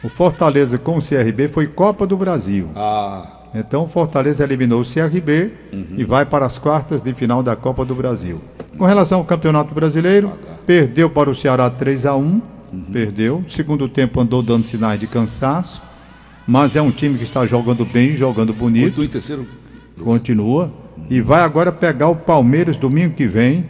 O 0.03 0.09
Fortaleza 0.09 0.77
com 0.77 0.97
o 0.97 1.01
CRB 1.01 1.47
foi 1.47 1.67
Copa 1.67 2.05
do 2.05 2.17
Brasil. 2.17 2.67
Ah, 2.75 3.43
Então 3.55 3.85
o 3.85 3.87
Fortaleza 3.87 4.43
eliminou 4.43 4.81
o 4.81 4.85
CRB 4.85 5.53
e 5.95 6.03
vai 6.03 6.25
para 6.25 6.45
as 6.45 6.57
quartas 6.57 7.01
de 7.01 7.13
final 7.13 7.41
da 7.41 7.55
Copa 7.55 7.85
do 7.85 7.95
Brasil. 7.95 8.41
Com 8.77 8.83
relação 8.85 9.19
ao 9.19 9.25
Campeonato 9.25 9.73
Brasileiro, 9.73 10.33
perdeu 10.65 11.09
para 11.09 11.29
o 11.29 11.35
Ceará 11.35 11.69
3 11.69 12.05
a 12.05 12.15
1 12.17 12.41
perdeu. 12.91 13.41
Segundo 13.47 13.87
tempo 13.87 14.19
andou 14.19 14.43
dando 14.43 14.65
sinais 14.65 14.99
de 14.99 15.07
cansaço, 15.07 15.81
mas 16.45 16.75
é 16.75 16.81
um 16.81 16.91
time 16.91 17.17
que 17.17 17.23
está 17.23 17.45
jogando 17.45 17.85
bem, 17.85 18.13
jogando 18.15 18.53
bonito. 18.53 18.99
oito 18.99 19.03
em 19.03 19.07
terceiro. 19.07 19.47
Continua. 20.01 20.80
E 21.09 21.19
vai 21.21 21.41
agora 21.41 21.71
pegar 21.71 22.07
o 22.09 22.15
Palmeiras 22.15 22.77
domingo 22.77 23.13
que 23.15 23.27
vem. 23.27 23.65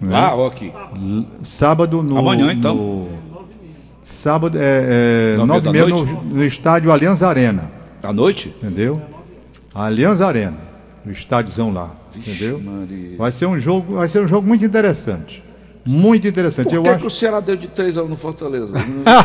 né? 0.00 0.14
Ah, 0.16 0.34
aqui. 0.46 0.72
Sábado 1.42 2.02
no. 2.02 2.18
Amanhã, 2.18 2.52
então. 2.52 2.74
no- 2.74 3.08
sábado 4.02 4.58
é, 4.60 5.34
é 5.34 5.44
Nove 5.44 5.68
e 5.68 5.72
meia 5.72 5.86
no, 5.86 6.04
no 6.04 6.44
estádio 6.44 6.90
Allianz 6.90 7.22
Arena. 7.22 7.70
À 8.02 8.12
noite? 8.12 8.54
Entendeu? 8.62 9.00
Allianz 9.74 10.20
Arena. 10.20 10.56
No 11.04 11.10
estádiozão 11.12 11.72
lá. 11.72 11.90
entendeu? 12.14 12.60
Maria. 12.60 13.16
Vai 13.16 13.32
ser 13.32 13.46
um 13.46 13.58
jogo, 13.58 13.94
vai 13.96 14.08
ser 14.08 14.20
um 14.22 14.26
jogo 14.28 14.46
muito 14.46 14.64
interessante. 14.64 15.42
Muito 15.84 16.28
interessante. 16.28 16.68
Por 16.68 16.74
Eu 16.76 16.82
que, 16.84 16.88
acho. 16.90 16.98
que 17.00 17.06
o 17.06 17.10
Ceará 17.10 17.40
deu 17.40 17.56
de 17.56 17.66
3 17.66 17.98
a 17.98 18.02
1 18.04 18.08
no 18.08 18.16
Fortaleza? 18.16 18.72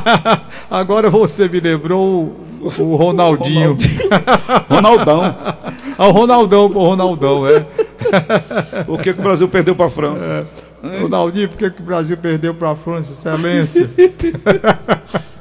Agora 0.72 1.08
você 1.10 1.48
me 1.48 1.60
lembrou 1.60 2.36
o, 2.60 2.66
o 2.82 2.96
Ronaldinho. 2.96 3.78
Ronaldão. 4.70 5.36
Ah, 5.98 6.08
o 6.08 6.12
Ronaldão, 6.12 6.66
o 6.66 6.68
Ronaldão, 6.68 7.48
é. 7.48 7.66
Por 8.86 9.02
que, 9.02 9.14
que 9.14 9.20
o 9.20 9.24
Brasil 9.24 9.48
perdeu 9.50 9.76
para 9.76 9.88
a 9.88 9.90
França? 9.90 10.48
Ronaldinho, 11.02 11.50
por 11.50 11.58
que, 11.58 11.70
que 11.72 11.82
o 11.82 11.84
Brasil 11.84 12.16
perdeu 12.16 12.54
para 12.54 12.72
a 12.72 12.76
França, 12.76 13.12
Excelência? 13.12 13.90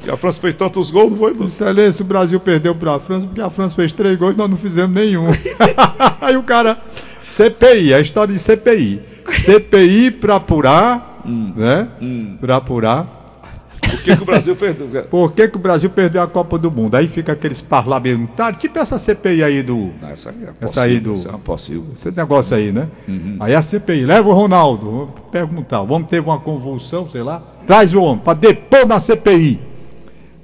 Que 0.06 0.12
a 0.12 0.16
França 0.16 0.40
fez 0.40 0.54
tantos 0.54 0.92
gols, 0.92 1.10
não 1.10 1.18
foi? 1.18 1.34
você? 1.34 1.64
Excelência, 1.64 2.04
o 2.04 2.06
Brasil 2.06 2.38
perdeu 2.38 2.72
para 2.76 2.94
a 2.94 3.00
França 3.00 3.26
porque 3.26 3.40
a 3.40 3.50
França 3.50 3.74
fez 3.74 3.92
três 3.92 4.16
gols 4.16 4.34
e 4.34 4.38
nós 4.38 4.48
não 4.48 4.56
fizemos 4.56 4.94
nenhum. 4.94 5.24
Aí 6.22 6.36
o 6.36 6.44
cara. 6.44 6.78
CPI, 7.28 7.92
a 7.92 7.98
história 7.98 8.32
de 8.32 8.38
CPI. 8.38 9.02
CPI 9.26 10.12
para 10.12 10.36
apurar, 10.36 11.22
né? 11.24 11.88
Para 12.40 12.56
apurar. 12.56 13.15
Por 13.90 14.02
que, 14.02 14.16
que 14.16 14.22
o 14.22 14.26
Brasil 14.26 14.56
perdeu? 14.56 15.02
Por 15.04 15.32
que, 15.32 15.48
que 15.48 15.56
o 15.56 15.60
Brasil 15.60 15.90
perdeu 15.90 16.22
a 16.22 16.26
Copa 16.26 16.58
do 16.58 16.70
Mundo? 16.70 16.94
Aí 16.94 17.08
fica 17.08 17.32
aqueles 17.32 17.60
parlamentares, 17.60 18.58
tipo 18.58 18.78
essa 18.78 18.98
CPI 18.98 19.42
aí 19.42 19.62
do. 19.62 19.90
Não, 20.00 20.08
essa 20.10 20.30
aí 20.30 20.36
é 20.42 20.46
possível. 20.46 20.56
Essa 20.62 20.80
aí 20.82 21.00
do- 21.00 21.14
Isso 21.14 21.28
é 21.28 21.32
possível. 21.38 21.84
Esse 21.94 22.10
negócio 22.10 22.56
aí, 22.56 22.72
né? 22.72 22.88
Aí 23.40 23.54
a 23.54 23.62
CPI, 23.62 24.04
leva 24.04 24.28
o 24.28 24.32
Ronaldo, 24.32 24.90
vou 24.90 25.06
perguntar, 25.30 25.80
o 25.82 25.92
homem 25.92 26.06
teve 26.08 26.26
uma 26.28 26.38
convulsão, 26.38 27.08
sei 27.08 27.22
lá, 27.22 27.42
traz 27.66 27.94
o 27.94 28.00
homem 28.02 28.18
para 28.24 28.34
depor 28.38 28.86
na 28.86 28.98
CPI. 29.00 29.60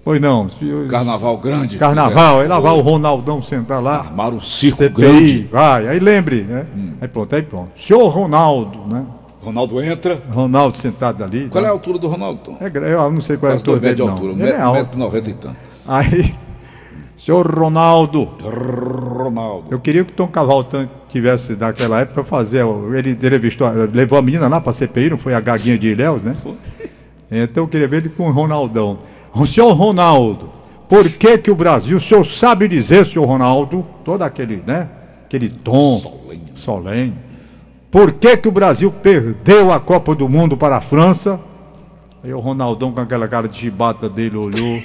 Pois 0.05 0.21
não. 0.21 0.49
Carnaval 0.91 1.37
grande. 1.39 1.79
Carnaval, 1.79 2.41
aí 2.41 2.49
lá 2.49 2.59
vai 2.59 2.73
o 2.73 2.81
Ronaldão 2.81 3.41
sentar 3.41 3.81
lá. 3.81 3.99
Armaram 3.99 4.37
um 4.37 4.41
circo 4.41 4.77
CPI, 4.79 4.91
grande. 5.01 5.49
vai, 5.53 5.87
aí 5.87 6.01
lembre, 6.01 6.43
né? 6.43 6.67
Aí 7.01 7.07
pronto, 7.07 7.33
aí 7.37 7.43
pronto. 7.43 7.71
Senhor 7.77 8.05
Ronaldo, 8.09 8.79
né? 8.89 9.05
Ronaldo 9.43 9.83
entra. 9.83 10.23
Ronaldo 10.31 10.79
sentado 10.79 11.23
ali. 11.25 11.49
Qual 11.49 11.63
é 11.63 11.67
a 11.67 11.71
né? 11.71 11.73
altura 11.75 11.99
do 11.99 12.07
Ronaldo? 12.09 12.41
Tom? 12.45 12.57
É 12.61 12.67
eu 12.93 13.11
não 13.11 13.21
sei 13.21 13.37
qual 13.37 13.51
é 13.51 13.55
a 13.55 13.59
altura 13.59 13.81
metros 13.81 13.97
de 13.97 14.03
dele, 14.03 14.11
altura. 14.11 14.33
não. 14.35 14.47
Ele 14.47 14.57
é 14.57 14.61
alto. 14.61 14.79
metro 14.79 14.95
e 14.95 14.99
noventa 14.99 15.35
tanto. 15.41 15.57
Aí, 15.87 16.35
senhor 17.17 17.47
Ronaldo, 17.53 18.25
Ronaldo. 18.25 19.67
Eu 19.71 19.81
queria 19.81 20.05
que 20.05 20.13
o 20.13 20.15
Tom 20.15 20.29
Cavalcante 20.29 20.91
tivesse 21.09 21.55
naquela 21.57 22.01
época 22.01 22.23
fazer. 22.23 22.63
o- 22.63 22.95
Ele 22.95 23.11
entrevistou, 23.11 23.69
levou 23.93 24.19
a 24.19 24.23
menina 24.23 24.47
lá 24.49 24.61
para 24.61 24.71
a 24.71 24.75
CPI, 24.75 25.11
não 25.11 25.19
foi 25.19 25.35
a 25.35 25.41
gaguinha 25.41 25.77
de 25.77 25.89
Ilhéus, 25.89 26.23
né? 26.23 26.37
Então 27.31 27.65
eu 27.65 27.69
queria 27.69 27.89
ver 27.89 27.97
ele 27.99 28.09
com 28.11 28.29
o 28.29 28.33
Ronaldão. 28.33 28.99
O 29.35 29.47
senhor 29.47 29.73
Ronaldo, 29.73 30.51
por 30.89 31.09
que 31.09 31.39
que 31.39 31.51
o 31.51 31.55
Brasil, 31.55 31.97
o 31.97 32.01
senhor 32.01 32.25
sabe 32.25 32.69
dizer, 32.69 33.05
senhor 33.07 33.25
Ronaldo, 33.27 33.85
todo 34.05 34.23
aquele, 34.23 34.63
né? 34.67 34.89
Aquele 35.25 35.49
tom 35.49 35.99
Solene. 35.99 36.43
solene. 36.55 37.15
Por 37.93 38.11
que 38.13 38.39
que 38.39 38.49
o 38.49 38.51
Brasil 38.51 38.91
perdeu 38.91 39.71
a 39.71 39.79
Copa 39.79 40.15
do 40.15 40.27
Mundo 40.27 40.57
para 40.57 40.79
a 40.79 40.81
França? 40.81 41.39
Aí 42.25 42.33
o 42.33 42.41
Ronaldão 42.41 42.91
com 42.91 43.01
aquela 43.01 43.29
cara 43.29 43.47
de 43.47 43.55
chibata 43.55 44.09
dele 44.09 44.39
olhou. 44.39 44.83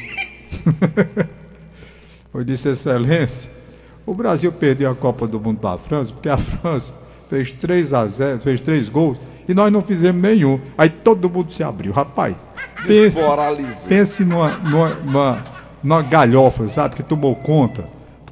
Eu 2.35 2.43
disse, 2.43 2.67
Excelência, 2.67 3.49
o 4.05 4.13
Brasil 4.13 4.51
perdeu 4.51 4.91
a 4.91 4.95
Copa 4.95 5.25
do 5.25 5.39
Mundo 5.39 5.57
para 5.57 5.75
a 5.75 5.77
França, 5.77 6.11
porque 6.11 6.27
a 6.27 6.35
França 6.35 6.99
fez 7.29 7.49
3 7.53 7.93
a 7.93 8.05
0, 8.05 8.39
fez 8.39 8.59
três 8.59 8.89
gols 8.89 9.17
e 9.47 9.53
nós 9.53 9.71
não 9.71 9.81
fizemos 9.81 10.21
nenhum. 10.21 10.59
Aí 10.77 10.89
todo 10.89 11.29
mundo 11.29 11.53
se 11.53 11.63
abriu. 11.63 11.93
Rapaz, 11.93 12.49
pense, 12.85 13.21
pense 13.87 14.25
numa, 14.25 14.49
numa, 14.49 14.89
numa, 14.89 15.43
numa 15.81 16.01
galhofa, 16.01 16.67
sabe, 16.67 16.97
que 16.97 17.03
tomou 17.03 17.33
conta. 17.37 17.87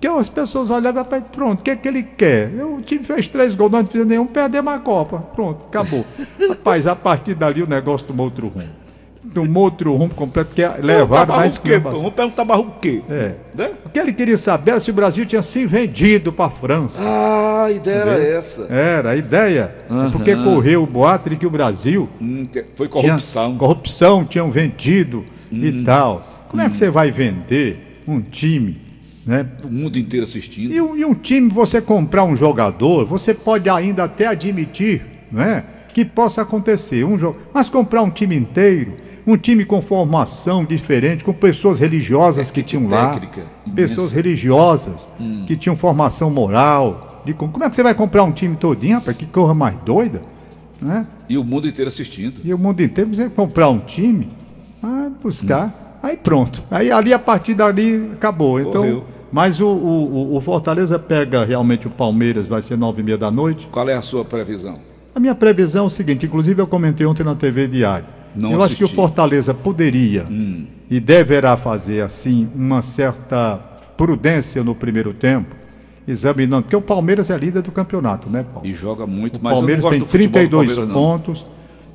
Porque 0.05 0.19
as 0.19 0.29
pessoas 0.29 0.69
olhavam 0.69 1.03
para 1.03 1.21
pronto, 1.21 1.61
o 1.61 1.63
que 1.63 1.71
é 1.71 1.75
que 1.75 1.87
ele 1.87 2.03
quer? 2.03 2.49
O 2.63 2.81
time 2.81 3.03
fez 3.03 3.27
três 3.27 3.55
gols, 3.55 3.71
nós 3.71 3.83
não 3.83 3.87
fizemos 3.91 4.07
nenhum, 4.09 4.25
perdemos 4.27 4.73
a 4.73 4.77
Copa. 4.79 5.19
Pronto, 5.33 5.65
acabou. 5.67 6.05
Rapaz, 6.49 6.85
a 6.85 6.95
partir 6.95 7.33
dali 7.33 7.63
o 7.63 7.67
negócio 7.67 8.05
tomou 8.05 8.25
outro 8.27 8.47
rumo. 8.47 8.85
Tomou 9.33 9.63
outro 9.63 9.93
rumo 9.95 10.13
completo, 10.13 10.53
que 10.53 10.61
é 10.61 10.77
levado 10.79 11.29
mais 11.29 11.57
que? 11.57 11.77
Vamos 11.79 12.13
perguntar 12.13 12.45
barro 12.45 12.61
o 12.67 12.79
quê? 12.79 13.01
É. 13.09 13.33
Né? 13.55 13.71
O 13.83 13.89
que 13.89 13.99
ele 13.99 14.13
queria 14.13 14.37
saber 14.37 14.71
era 14.71 14.79
se 14.79 14.91
o 14.91 14.93
Brasil 14.93 15.25
tinha 15.25 15.41
se 15.41 15.65
vendido 15.65 16.31
para 16.31 16.45
a 16.45 16.49
França. 16.51 17.03
Ah, 17.03 17.63
a 17.65 17.71
ideia 17.71 17.95
era 17.97 18.23
essa. 18.23 18.61
Era 18.69 19.09
a 19.11 19.15
ideia. 19.15 19.75
É 19.89 20.11
porque 20.11 20.35
correu 20.35 20.83
o 20.83 20.87
boato 20.87 21.29
de 21.31 21.35
que 21.35 21.47
o 21.47 21.49
Brasil 21.49 22.07
Hum, 22.21 22.43
foi 22.75 22.87
tinha 22.87 23.01
corrupção. 23.01 23.57
corrupção, 23.57 24.23
tinham 24.23 24.51
vendido 24.51 25.25
e 25.51 25.83
tal. 25.83 26.45
Como 26.47 26.61
é 26.61 26.69
que 26.69 26.75
você 26.77 26.89
vai 26.91 27.09
vender 27.11 28.03
um 28.07 28.21
time, 28.21 28.77
né? 29.25 29.45
O 29.63 29.67
mundo 29.67 29.97
inteiro 29.97 30.23
assistindo. 30.25 30.71
E, 30.73 30.81
um- 30.81 30.95
e 30.95 31.03
um 31.05 31.13
time, 31.13 31.49
você 31.49 31.81
comprar 31.81 32.23
um 32.23 32.35
jogador, 32.35 33.05
você 33.05 33.33
pode 33.33 33.69
ainda 33.69 34.03
até 34.03 34.27
admitir, 34.27 35.01
né? 35.31 35.63
Que 35.93 36.03
possa 36.05 36.41
acontecer. 36.41 37.03
Um 37.05 37.17
jogo, 37.17 37.37
mas 37.53 37.69
comprar 37.69 38.01
um 38.03 38.09
time 38.11 38.35
inteiro, 38.35 38.93
um 39.25 39.37
time 39.37 39.63
com 39.65 39.81
formação 39.81 40.63
diferente, 40.65 41.23
com 41.23 41.33
pessoas 41.33 41.79
religiosas 41.79 42.51
que 42.51 42.61
tinham 42.61 42.87
lá, 42.87 43.11
imensa. 43.65 43.75
pessoas 43.75 44.11
religiosas 44.11 45.09
que 45.47 45.55
tinham 45.55 45.75
formação 45.75 46.29
moral. 46.29 47.11
de 47.25 47.33
com- 47.33 47.47
como 47.47 47.65
é 47.65 47.69
que 47.69 47.75
você 47.75 47.81
vai 47.81 47.95
comprar 47.95 48.23
um 48.23 48.31
time 48.31 48.55
todinho, 48.55 48.99
rapaz? 48.99 49.17
Que 49.17 49.25
corra 49.25 49.55
mais 49.55 49.75
doida, 49.77 50.21
né? 50.79 51.07
E 51.27 51.39
o 51.39 51.43
mundo 51.43 51.67
inteiro 51.67 51.89
assistindo. 51.89 52.39
E 52.43 52.53
o 52.53 52.57
mundo 52.59 52.83
inteiro, 52.83 53.09
você 53.15 53.27
comprar 53.29 53.67
um 53.69 53.79
time, 53.79 54.29
ah, 54.83 55.09
buscar, 55.23 55.84
aí 56.05 56.17
pronto. 56.17 56.61
Aí 56.71 56.91
ali, 56.91 57.13
a 57.13 57.19
partir 57.19 57.53
dali, 57.53 58.11
acabou. 58.13 58.59
Então, 58.59 58.81
Correu. 58.81 59.03
mas 59.31 59.59
o, 59.59 59.67
o, 59.67 60.35
o 60.35 60.41
Fortaleza 60.41 60.97
pega 60.99 61.43
realmente 61.45 61.87
o 61.87 61.89
Palmeiras, 61.89 62.47
vai 62.47 62.61
ser 62.61 62.77
nove 62.77 63.01
e 63.01 63.05
meia 63.05 63.17
da 63.17 63.31
noite. 63.31 63.67
Qual 63.71 63.87
é 63.89 63.93
a 63.93 64.01
sua 64.01 64.23
previsão? 64.23 64.77
A 65.13 65.19
minha 65.19 65.33
previsão 65.35 65.83
é 65.85 65.87
o 65.87 65.89
seguinte, 65.89 66.25
inclusive 66.25 66.61
eu 66.61 66.67
comentei 66.67 67.05
ontem 67.05 67.23
na 67.23 67.35
TV 67.35 67.67
Diário. 67.67 68.05
Não 68.35 68.51
eu 68.51 68.61
acho 68.61 68.75
que 68.75 68.83
o 68.83 68.85
assisti. 68.85 68.93
Hum. 68.99 69.03
Fortaleza 69.07 69.53
poderia 69.53 70.25
e 70.89 70.99
deverá 70.99 71.55
fazer, 71.55 72.01
assim, 72.03 72.49
uma 72.53 72.81
certa 72.81 73.57
prudência 73.95 74.61
no 74.61 74.75
primeiro 74.75 75.13
tempo, 75.13 75.55
examinando, 76.05 76.63
porque 76.63 76.75
o 76.75 76.81
Palmeiras 76.81 77.29
é 77.29 77.37
líder 77.37 77.61
do 77.61 77.71
campeonato, 77.71 78.29
né, 78.29 78.45
Paulo? 78.53 78.67
E 78.67 78.73
joga 78.73 79.07
muito, 79.07 79.37
O 79.39 79.43
mas 79.43 79.53
Palmeiras 79.53 79.83
tem 79.85 79.99
gosto 79.99 80.01
do 80.01 80.05
futebol 80.05 80.41
do 80.43 80.49
32 80.49 80.75
Palmeiras, 80.75 80.93
pontos. 80.93 81.45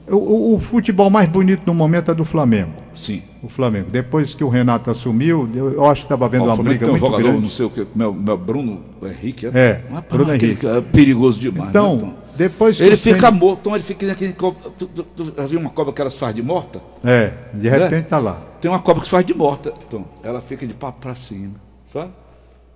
O, 0.09 0.17
o- 0.17 0.55
o 0.57 0.61
futebol 0.61 1.11
mais 1.11 1.29
bonito 1.29 1.63
no 1.67 1.75
momento 1.75 2.11
é 2.11 2.15
do 2.15 2.25
Flamengo. 2.25 2.73
Sim. 3.01 3.23
O 3.43 3.49
Flamengo. 3.49 3.89
Depois 3.91 4.35
que 4.35 4.45
o 4.45 4.51
Renato 4.51 4.91
assumiu, 4.91 5.49
eu, 5.55 5.87
acho 5.87 6.03
que 6.03 6.05
estava 6.05 6.29
vendo 6.29 6.45
uma 6.45 6.57
briga 6.57 6.81
tem 6.81 6.89
um 6.89 6.91
muito 6.91 7.01
jogador, 7.01 7.23
grande. 7.23 7.43
não 7.43 7.49
sei 7.49 7.65
o 7.65 7.71
que, 7.71 7.87
meu, 7.95 8.13
meu 8.13 8.37
Bruno 8.37 8.85
Henrique, 9.03 9.47
é? 9.47 9.51
É, 9.55 9.85
Bruno 10.07 10.35
Henrique. 10.35 10.67
É 10.67 10.83
perigoso 10.83 11.41
demais. 11.41 11.71
Então, 11.71 11.97
né, 11.97 12.13
depois 12.37 12.77
que 12.77 12.85
Ele 12.85 12.99
fica 12.99 13.31
morto, 13.31 13.61
então 13.61 13.75
ele 13.75 13.83
fica 13.83 14.07
naquele. 14.07 14.35
Tu, 14.35 14.87
tu, 14.87 15.03
tu 15.03 15.33
já 15.35 15.47
viu 15.47 15.59
uma 15.59 15.71
cobra 15.71 15.95
que 15.95 16.01
elas 16.03 16.19
faz 16.19 16.35
de 16.35 16.43
morta? 16.43 16.83
É, 17.03 17.33
de 17.55 17.71
repente 17.71 18.05
tá 18.09 18.19
lá. 18.19 18.43
Tem 18.61 18.71
uma 18.71 18.81
cobra 18.81 19.01
que 19.01 19.07
se 19.07 19.11
faz 19.11 19.25
de 19.25 19.33
morta, 19.33 19.73
Tom. 19.89 20.05
Ela 20.23 20.43
fica 20.43 20.67
de 20.67 20.75
papo 20.75 21.01
pra 21.01 21.15
cima, 21.15 21.55
sabe? 21.91 22.11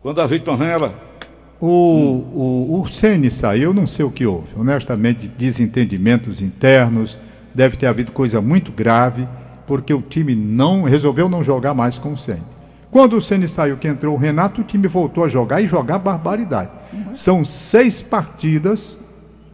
Quando 0.00 0.22
a 0.22 0.26
vítima 0.26 0.56
vem, 0.56 0.68
ela. 0.68 0.94
O, 1.60 1.68
o, 1.68 2.80
o 2.80 2.88
Ceni 2.88 3.30
saiu, 3.30 3.74
não 3.74 3.86
sei 3.86 4.06
o 4.06 4.10
que 4.10 4.24
houve. 4.24 4.48
Honestamente, 4.56 5.28
desentendimentos 5.28 6.40
internos, 6.40 7.18
deve 7.54 7.76
ter 7.76 7.86
havido 7.86 8.10
coisa 8.10 8.40
muito 8.40 8.72
grave, 8.72 9.28
porque 9.66 9.92
o 9.92 10.02
time 10.02 10.34
não 10.34 10.82
resolveu 10.82 11.28
não 11.28 11.42
jogar 11.42 11.74
mais 11.74 11.98
com 11.98 12.12
o 12.12 12.16
Ceni. 12.16 12.42
Quando 12.90 13.16
o 13.16 13.22
Ceni 13.22 13.48
saiu, 13.48 13.76
que 13.76 13.88
entrou 13.88 14.14
o 14.14 14.18
Renato, 14.18 14.60
o 14.60 14.64
time 14.64 14.86
voltou 14.86 15.24
a 15.24 15.28
jogar 15.28 15.60
e 15.60 15.66
jogar 15.66 15.98
barbaridade. 15.98 16.70
São 17.12 17.44
seis 17.44 18.00
partidas 18.00 18.98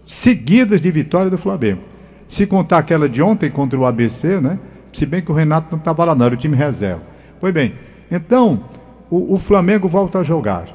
seguidas 0.07 0.81
de 0.81 0.90
vitória 0.90 1.31
do 1.31 1.38
Flamengo. 1.38 1.81
Se 2.29 2.46
contar 2.46 2.79
aquela 2.79 3.09
de 3.09 3.23
ontem 3.23 3.51
contra 3.51 3.79
o 3.79 3.87
ABC, 3.87 4.40
né? 4.40 4.59
Se 4.92 5.07
bem 5.07 5.23
que 5.23 5.31
o 5.31 5.35
Renato 5.35 5.68
não 5.70 5.79
estava 5.79 6.05
lá, 6.05 6.14
não, 6.14 6.27
era 6.27 6.35
o 6.35 6.38
time 6.38 6.57
reserva. 6.57 7.03
Pois 7.40 7.55
bem, 7.55 7.75
então 8.11 8.64
o, 9.09 9.35
o 9.35 9.38
Flamengo 9.38 9.88
volta 9.88 10.18
a 10.18 10.23
jogar. 10.23 10.66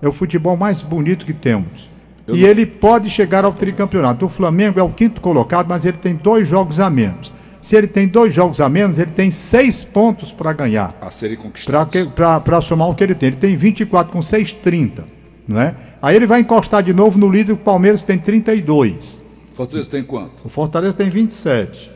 É 0.00 0.08
o 0.08 0.12
futebol 0.12 0.56
mais 0.56 0.80
bonito 0.82 1.26
que 1.26 1.34
temos. 1.34 1.90
Eu 2.26 2.36
e 2.36 2.40
não... 2.40 2.48
ele 2.48 2.64
pode 2.64 3.10
chegar 3.10 3.44
ao 3.44 3.52
tricampeonato. 3.52 4.24
O 4.24 4.28
Flamengo 4.28 4.80
é 4.80 4.82
o 4.82 4.90
quinto 4.90 5.20
colocado, 5.20 5.68
mas 5.68 5.84
ele 5.84 5.98
tem 5.98 6.14
dois 6.14 6.48
jogos 6.48 6.80
a 6.80 6.88
menos. 6.88 7.32
Se 7.60 7.76
ele 7.76 7.86
tem 7.86 8.08
dois 8.08 8.34
jogos 8.34 8.60
a 8.60 8.68
menos, 8.68 8.98
ele 8.98 9.10
tem 9.10 9.30
seis 9.30 9.84
pontos 9.84 10.32
para 10.32 10.52
ganhar. 10.52 10.96
A 11.00 11.10
serem 11.10 11.36
conquistados. 11.36 11.94
Para 12.44 12.60
somar 12.62 12.88
o 12.88 12.94
que 12.94 13.04
ele 13.04 13.14
tem. 13.14 13.28
Ele 13.28 13.36
tem 13.36 13.56
24 13.56 14.12
com 14.12 14.22
6, 14.22 14.54
30. 14.54 15.04
Não 15.46 15.60
é? 15.60 15.74
Aí 16.00 16.16
ele 16.16 16.26
vai 16.26 16.40
encostar 16.40 16.82
de 16.82 16.94
novo 16.94 17.18
no 17.18 17.28
líder, 17.28 17.52
o 17.52 17.56
Palmeiras 17.56 18.02
tem 18.02 18.18
32. 18.18 19.20
O 19.52 19.56
Fortaleza 19.56 19.90
tem 19.90 20.02
quanto? 20.02 20.46
O 20.46 20.48
Fortaleza 20.48 20.94
tem 20.94 21.10
27. 21.10 21.90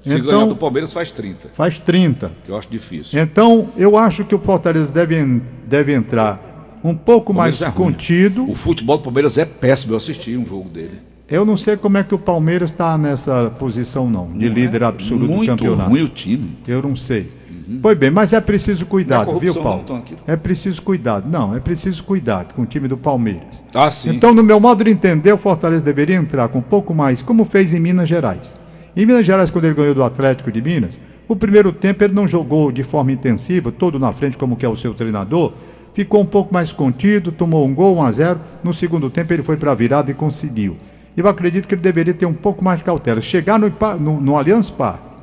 Se 0.00 0.14
então, 0.14 0.24
ganhar 0.24 0.46
do 0.46 0.56
Palmeiras 0.56 0.92
faz 0.92 1.12
30. 1.12 1.50
Faz 1.54 1.78
30. 1.80 2.32
Que 2.44 2.50
eu 2.50 2.56
acho 2.56 2.68
difícil. 2.68 3.20
Então, 3.20 3.70
eu 3.76 3.96
acho 3.96 4.24
que 4.24 4.34
o 4.34 4.38
Fortaleza 4.38 4.92
deve, 4.92 5.42
deve 5.66 5.94
entrar 5.94 6.54
um 6.82 6.94
pouco 6.94 7.32
mais 7.32 7.62
é 7.62 7.70
contido. 7.70 8.48
O 8.48 8.54
futebol 8.54 8.98
do 8.98 9.04
Palmeiras 9.04 9.38
é 9.38 9.46
péssimo, 9.46 9.94
eu 9.94 9.96
assisti 9.96 10.36
um 10.36 10.44
jogo 10.44 10.68
dele. 10.68 10.98
Eu 11.28 11.44
não 11.44 11.56
sei 11.56 11.76
como 11.76 11.96
é 11.96 12.02
que 12.02 12.14
o 12.14 12.18
Palmeiras 12.18 12.70
está 12.70 12.98
nessa 12.98 13.50
posição, 13.58 14.10
não, 14.10 14.30
de 14.30 14.46
não 14.46 14.54
líder 14.54 14.82
é 14.82 14.84
absoluto 14.84 15.26
do 15.26 15.46
campeonato. 15.46 15.90
Muito 15.90 16.02
ruim 16.02 16.02
o 16.02 16.08
time. 16.08 16.58
Eu 16.68 16.82
não 16.82 16.94
sei. 16.94 17.32
Uhum. 17.66 17.78
Pois 17.80 17.96
bem, 17.96 18.10
mas 18.10 18.34
é 18.34 18.40
preciso 18.42 18.84
cuidado, 18.84 19.38
viu, 19.38 19.54
Paulo? 19.54 19.84
Não, 19.88 20.04
é 20.26 20.36
preciso 20.36 20.82
cuidado. 20.82 21.26
Não, 21.26 21.56
é 21.56 21.60
preciso 21.60 22.04
cuidado 22.04 22.52
com 22.52 22.62
o 22.62 22.66
time 22.66 22.86
do 22.88 22.98
Palmeiras. 22.98 23.64
Ah, 23.72 23.90
sim. 23.90 24.10
Então, 24.10 24.34
no 24.34 24.42
meu 24.42 24.60
modo 24.60 24.84
de 24.84 24.90
entender, 24.90 25.32
o 25.32 25.38
Fortaleza 25.38 25.82
deveria 25.82 26.16
entrar 26.16 26.48
com 26.48 26.58
um 26.58 26.62
pouco 26.62 26.94
mais, 26.94 27.22
como 27.22 27.44
fez 27.46 27.72
em 27.72 27.80
Minas 27.80 28.06
Gerais. 28.06 28.58
Em 28.94 29.06
Minas 29.06 29.24
Gerais, 29.24 29.50
quando 29.50 29.64
ele 29.64 29.74
ganhou 29.74 29.94
do 29.94 30.04
Atlético 30.04 30.52
de 30.52 30.60
Minas, 30.60 31.00
o 31.26 31.34
primeiro 31.34 31.72
tempo 31.72 32.04
ele 32.04 32.12
não 32.12 32.28
jogou 32.28 32.70
de 32.70 32.82
forma 32.82 33.12
intensiva, 33.12 33.72
todo 33.72 33.98
na 33.98 34.12
frente, 34.12 34.36
como 34.36 34.56
que 34.56 34.66
é 34.66 34.68
o 34.68 34.76
seu 34.76 34.92
treinador, 34.92 35.54
ficou 35.94 36.20
um 36.20 36.26
pouco 36.26 36.52
mais 36.52 36.70
contido, 36.70 37.32
tomou 37.32 37.66
um 37.66 37.74
gol, 37.74 37.96
1 37.96 38.02
a 38.02 38.12
0 38.12 38.40
No 38.62 38.74
segundo 38.74 39.08
tempo 39.08 39.32
ele 39.32 39.42
foi 39.42 39.56
para 39.56 39.72
a 39.72 39.74
virada 39.74 40.10
e 40.10 40.14
conseguiu. 40.14 40.76
Eu 41.16 41.28
acredito 41.28 41.68
que 41.68 41.74
ele 41.74 41.82
deveria 41.82 42.14
ter 42.14 42.26
um 42.26 42.34
pouco 42.34 42.64
mais 42.64 42.78
de 42.78 42.84
cautela. 42.84 43.20
Chegar 43.20 43.58
no, 43.58 43.72
no, 44.00 44.20
no 44.20 44.36
Allianz 44.36 44.70
Parque 44.70 45.14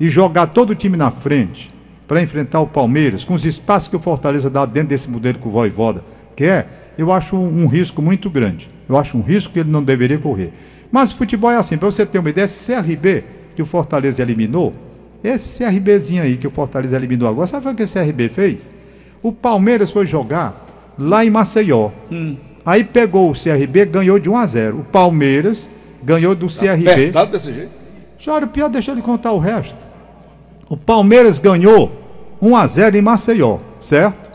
e 0.00 0.08
jogar 0.08 0.48
todo 0.48 0.70
o 0.70 0.74
time 0.74 0.96
na 0.96 1.10
frente 1.10 1.72
para 2.06 2.22
enfrentar 2.22 2.60
o 2.60 2.66
Palmeiras, 2.66 3.24
com 3.24 3.34
os 3.34 3.44
espaços 3.44 3.88
que 3.88 3.96
o 3.96 3.98
Fortaleza 3.98 4.48
dá 4.48 4.64
dentro 4.64 4.88
desse 4.88 5.10
modelo 5.10 5.38
que 5.38 5.46
o 5.46 5.50
Voivoda 5.50 6.02
quer, 6.34 6.94
eu 6.96 7.12
acho 7.12 7.36
um, 7.36 7.64
um 7.64 7.66
risco 7.66 8.00
muito 8.00 8.30
grande. 8.30 8.70
Eu 8.88 8.96
acho 8.96 9.18
um 9.18 9.20
risco 9.20 9.52
que 9.52 9.60
ele 9.60 9.70
não 9.70 9.82
deveria 9.82 10.18
correr. 10.18 10.52
Mas 10.90 11.12
futebol 11.12 11.50
é 11.50 11.56
assim, 11.56 11.76
para 11.76 11.90
você 11.90 12.06
ter 12.06 12.18
uma 12.18 12.30
ideia, 12.30 12.46
esse 12.46 12.72
CRB 12.72 13.24
que 13.54 13.60
o 13.60 13.66
Fortaleza 13.66 14.22
eliminou, 14.22 14.72
esse 15.22 15.62
CRBzinho 15.62 16.22
aí 16.22 16.36
que 16.36 16.46
o 16.46 16.50
Fortaleza 16.50 16.96
eliminou 16.96 17.28
agora, 17.28 17.46
sabe 17.46 17.68
o 17.68 17.74
que 17.74 17.82
esse 17.82 17.98
CRB 17.98 18.28
fez? 18.28 18.70
O 19.22 19.32
Palmeiras 19.32 19.90
foi 19.90 20.06
jogar 20.06 20.64
lá 20.98 21.24
em 21.24 21.30
Maceió. 21.30 21.90
Hum. 22.10 22.36
Aí 22.68 22.84
pegou 22.84 23.30
o 23.30 23.32
CRB, 23.32 23.86
ganhou 23.86 24.18
de 24.18 24.28
1 24.28 24.36
a 24.36 24.46
0. 24.46 24.80
O 24.80 24.84
Palmeiras 24.84 25.70
ganhou 26.02 26.34
do 26.34 26.48
tá 26.48 26.52
CRB. 26.52 26.90
Apertado 26.90 27.32
desse 27.32 27.50
jeito? 27.50 27.70
Senhora, 28.22 28.44
o 28.44 28.48
pior, 28.48 28.68
deixa 28.68 28.92
ele 28.92 29.00
contar 29.00 29.32
o 29.32 29.38
resto. 29.38 29.74
O 30.68 30.76
Palmeiras 30.76 31.38
ganhou 31.38 31.90
1 32.42 32.54
a 32.54 32.66
0 32.66 32.98
em 32.98 33.00
Maceió, 33.00 33.56
certo? 33.80 34.30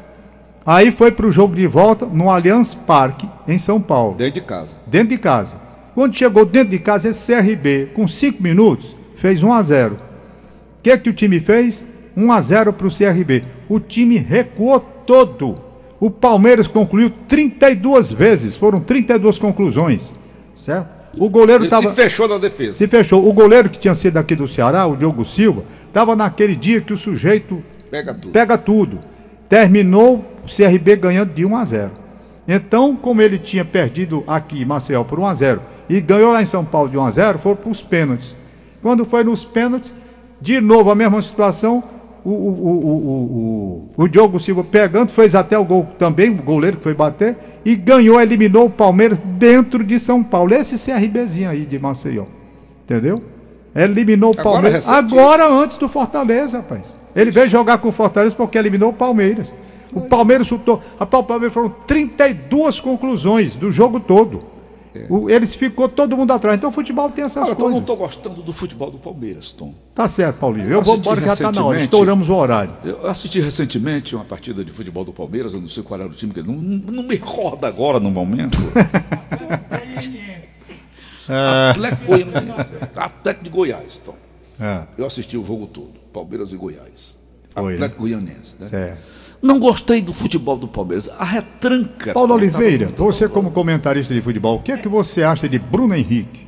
Aí 0.66 0.92
foi 0.92 1.12
para 1.12 1.28
o 1.28 1.32
jogo 1.32 1.54
de 1.54 1.68
volta 1.68 2.08
no 2.08 2.28
Allianz 2.28 2.74
Parque, 2.74 3.30
em 3.48 3.60
São 3.60 3.80
Paulo. 3.80 4.16
Dentro 4.16 4.42
de 4.42 4.42
casa. 4.42 4.70
Dentro 4.88 5.10
de 5.10 5.18
casa. 5.20 5.62
Quando 5.94 6.16
chegou 6.16 6.44
dentro 6.44 6.70
de 6.70 6.80
casa, 6.80 7.10
esse 7.10 7.32
CRB, 7.32 7.92
com 7.94 8.08
5 8.08 8.42
minutos, 8.42 8.98
fez 9.16 9.44
1 9.44 9.54
a 9.54 9.62
0. 9.62 9.94
O 9.94 9.98
que, 10.82 10.98
que 10.98 11.10
o 11.12 11.14
time 11.14 11.40
fez? 11.40 11.88
1 12.18 12.32
a 12.32 12.42
0 12.42 12.74
para 12.74 12.88
o 12.88 12.92
CRB. 12.92 13.44
O 13.70 13.80
time 13.80 14.18
recuou 14.18 14.80
todo. 14.80 15.63
O 16.04 16.12
Palmeiras 16.12 16.68
concluiu 16.68 17.10
32 17.30 18.12
vezes, 18.12 18.58
foram 18.58 18.82
32 18.82 19.40
conclusões, 19.40 20.14
certo? 20.54 20.90
O 21.18 21.30
goleiro 21.30 21.64
estava. 21.64 21.92
Se 21.92 21.96
fechou 21.96 22.28
na 22.28 22.38
defesa. 22.38 22.78
Se 22.78 22.88
fechou. 22.90 23.26
O 23.26 23.32
goleiro 23.32 23.70
que 23.70 23.80
tinha 23.80 23.96
sido 23.96 24.18
aqui 24.18 24.36
do 24.36 24.46
Ceará, 24.46 24.86
o 24.86 24.98
Diogo 24.98 25.24
Silva, 25.24 25.64
estava 25.88 26.14
naquele 26.14 26.58
dia 26.58 26.82
que 26.82 26.92
o 26.92 26.98
sujeito 26.98 27.64
pega 27.90 28.14
tudo. 28.14 28.32
Pega 28.34 28.58
tudo. 28.58 29.00
Terminou 29.48 30.26
o 30.44 30.54
CRB 30.54 30.98
ganhando 30.98 31.34
de 31.34 31.46
1 31.46 31.56
a 31.56 31.64
0. 31.64 31.92
Então, 32.46 32.98
como 32.98 33.22
ele 33.22 33.40
tinha 33.40 33.64
perdido 33.64 34.26
aqui 34.28 34.62
em 34.62 34.66
Maceió 34.66 35.06
por 35.06 35.22
1 35.22 35.26
a 35.26 35.34
0 35.34 35.62
e 35.88 36.02
ganhou 36.02 36.34
lá 36.34 36.42
em 36.42 36.46
São 36.46 36.66
Paulo 36.66 36.90
de 36.90 36.98
1 36.98 37.06
a 37.06 37.12
0, 37.12 37.40
foram 37.40 37.56
para 37.56 37.72
os 37.72 37.82
pênaltis. 37.82 38.36
Quando 38.82 39.06
foi 39.06 39.24
nos 39.24 39.46
pênaltis, 39.46 39.94
de 40.42 40.60
novo 40.60 40.92
a 40.92 40.96
mesma 40.96 41.22
situação, 41.22 41.82
o, 42.26 42.30
o, 42.30 42.34
o, 42.34 43.94
o, 43.98 44.04
o 44.04 44.08
Diogo 44.08 44.40
Silva 44.40 44.64
pegando, 44.64 45.12
fez 45.12 45.36
até 45.36 45.58
o 45.58 45.66
gol 45.66 45.88
também, 46.00 46.30
o 46.30 46.36
goleiro 46.36 46.78
que 46.78 46.84
foi 46.84 46.94
bater, 46.94 47.38
e 47.66 47.76
ganhou, 47.76 48.20
eliminou 48.20 48.66
o 48.66 48.70
Palmeiras 48.70 49.20
dentro 49.20 49.84
de 49.84 50.00
São 50.00 50.24
Paulo. 50.24 50.54
Esse 50.54 50.76
CRBzinho 50.78 51.50
aí 51.50 51.66
de 51.66 51.78
Maceió. 51.78 52.26
Entendeu? 52.84 53.22
Eliminou 53.76 54.32
o 54.32 54.36
Palmeiras. 54.36 54.90
Agora, 54.90 55.44
agora 55.44 55.64
antes 55.64 55.78
do 55.78 55.90
Fortaleza, 55.90 56.58
rapaz. 56.58 56.98
Ele 57.16 57.32
veio 57.32 57.50
jogar 57.50 57.78
com 57.80 57.90
o 57.90 57.92
Fortaleza 57.92 58.36
porque 58.36 58.58
eliminou 58.58 58.92
o 58.92 58.94
Palmeiras. 58.94 59.54
O 59.92 60.02
Palmeiras 60.02 60.48
chutou. 60.48 60.82
A 61.00 61.06
Palmeiras 61.06 61.54
foram 61.54 61.70
32 61.88 62.80
conclusões 62.80 63.56
do 63.56 63.72
jogo 63.72 64.00
todo. 64.00 64.53
É. 64.96 65.06
O, 65.10 65.30
eles 65.30 65.56
ficou 65.56 65.90
todo 65.90 66.16
mundo 66.16 66.32
atrás. 66.32 66.58
Então 66.58 66.70
o 66.70 66.74
futebol 66.74 67.10
tem 67.10 67.26
essas 67.26 67.46
Olha, 67.46 67.56
coisas. 67.56 67.64
Eu 67.64 67.72
não 67.72 67.80
estou 67.80 67.98
gostando 67.98 68.42
do 68.42 68.54
futebol 68.54 68.92
do 68.92 68.98
Palmeiras, 68.98 69.52
Tom. 69.52 69.74
Tá 69.96 70.08
certo, 70.08 70.38
Paulinho. 70.38 70.68
Eu, 70.68 70.80
eu 70.80 70.82
vou 70.82 70.96
embora 70.96 71.20
que 71.20 71.28
já 71.28 71.34
está 71.34 71.52
na 71.52 71.64
hora. 71.64 71.82
Estouramos 71.82 72.30
o 72.30 72.36
horário. 72.36 72.76
Eu 72.84 73.08
assisti 73.08 73.40
recentemente 73.40 74.16
uma 74.16 74.26
partida 74.26 74.64
de 74.64 74.72
futebol 74.72 75.04
do 75.04 75.12
Palmeiras. 75.12 75.54
Eu 75.54 75.62
não 75.62 75.68
sei 75.68 75.84
qual 75.84 76.00
era 76.00 76.10
o 76.10 76.14
time, 76.14 76.34
que 76.34 76.44
não, 76.44 76.54
não 76.54 77.04
me 77.04 77.16
roda 77.18 77.68
agora 77.68 78.00
no 78.00 78.12
momento. 78.12 78.58
é. 81.30 81.70
Atlético. 81.72 82.14
Atlético 82.96 83.44
de 83.44 83.50
Goiás, 83.50 84.02
Tom. 84.06 84.16
É. 84.60 84.84
Eu 84.98 85.06
assisti 85.06 85.38
o 85.38 85.44
jogo 85.44 85.68
todo. 85.68 85.94
Palmeiras 86.12 86.54
e 86.54 86.58
Goiás. 86.58 87.18
Foi, 87.54 87.74
Atlético? 87.74 88.02
Goianiense, 88.02 88.56
né? 88.60 88.68
Certo. 88.68 89.23
Não 89.44 89.60
gostei 89.60 90.02
do 90.02 90.14
futebol 90.14 90.56
do 90.56 90.70
Palmeiras. 90.70 91.10
A 91.20 91.26
retranca. 91.26 92.14
Paulo 92.14 92.34
Oliveira, 92.34 92.90
você 92.96 93.28
como 93.28 93.52
comentarista 93.52 94.14
de 94.14 94.22
futebol, 94.22 94.56
o 94.56 94.62
que 94.62 94.72
é 94.72 94.78
que 94.78 94.88
você 94.88 95.22
acha 95.22 95.50
de 95.50 95.60
Bruno 95.60 95.94
Henrique? 95.94 96.48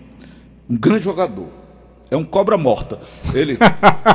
Um 0.70 0.78
grande 0.78 1.04
jogador. 1.04 1.48
É 2.10 2.16
um 2.16 2.24
cobra 2.24 2.58
morta. 2.58 2.98
Ele. 3.34 3.58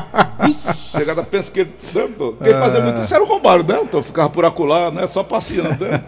Chegada 0.75 1.23
pensa 1.23 1.53
que 1.53 1.61
ele. 1.61 1.71
Né, 1.95 2.09
quem 2.43 2.55
fazia 2.55 2.81
muito 2.81 3.03
isso 3.03 3.14
era 3.14 3.23
o 3.23 3.27
Romário, 3.27 3.64
né? 3.64 3.81
Então 3.83 4.03
ficava 4.03 4.31
por 4.31 4.47
acular, 4.47 4.90
né? 4.90 5.07
Só 5.07 5.23
passeando, 5.23 5.85
né? 5.85 6.03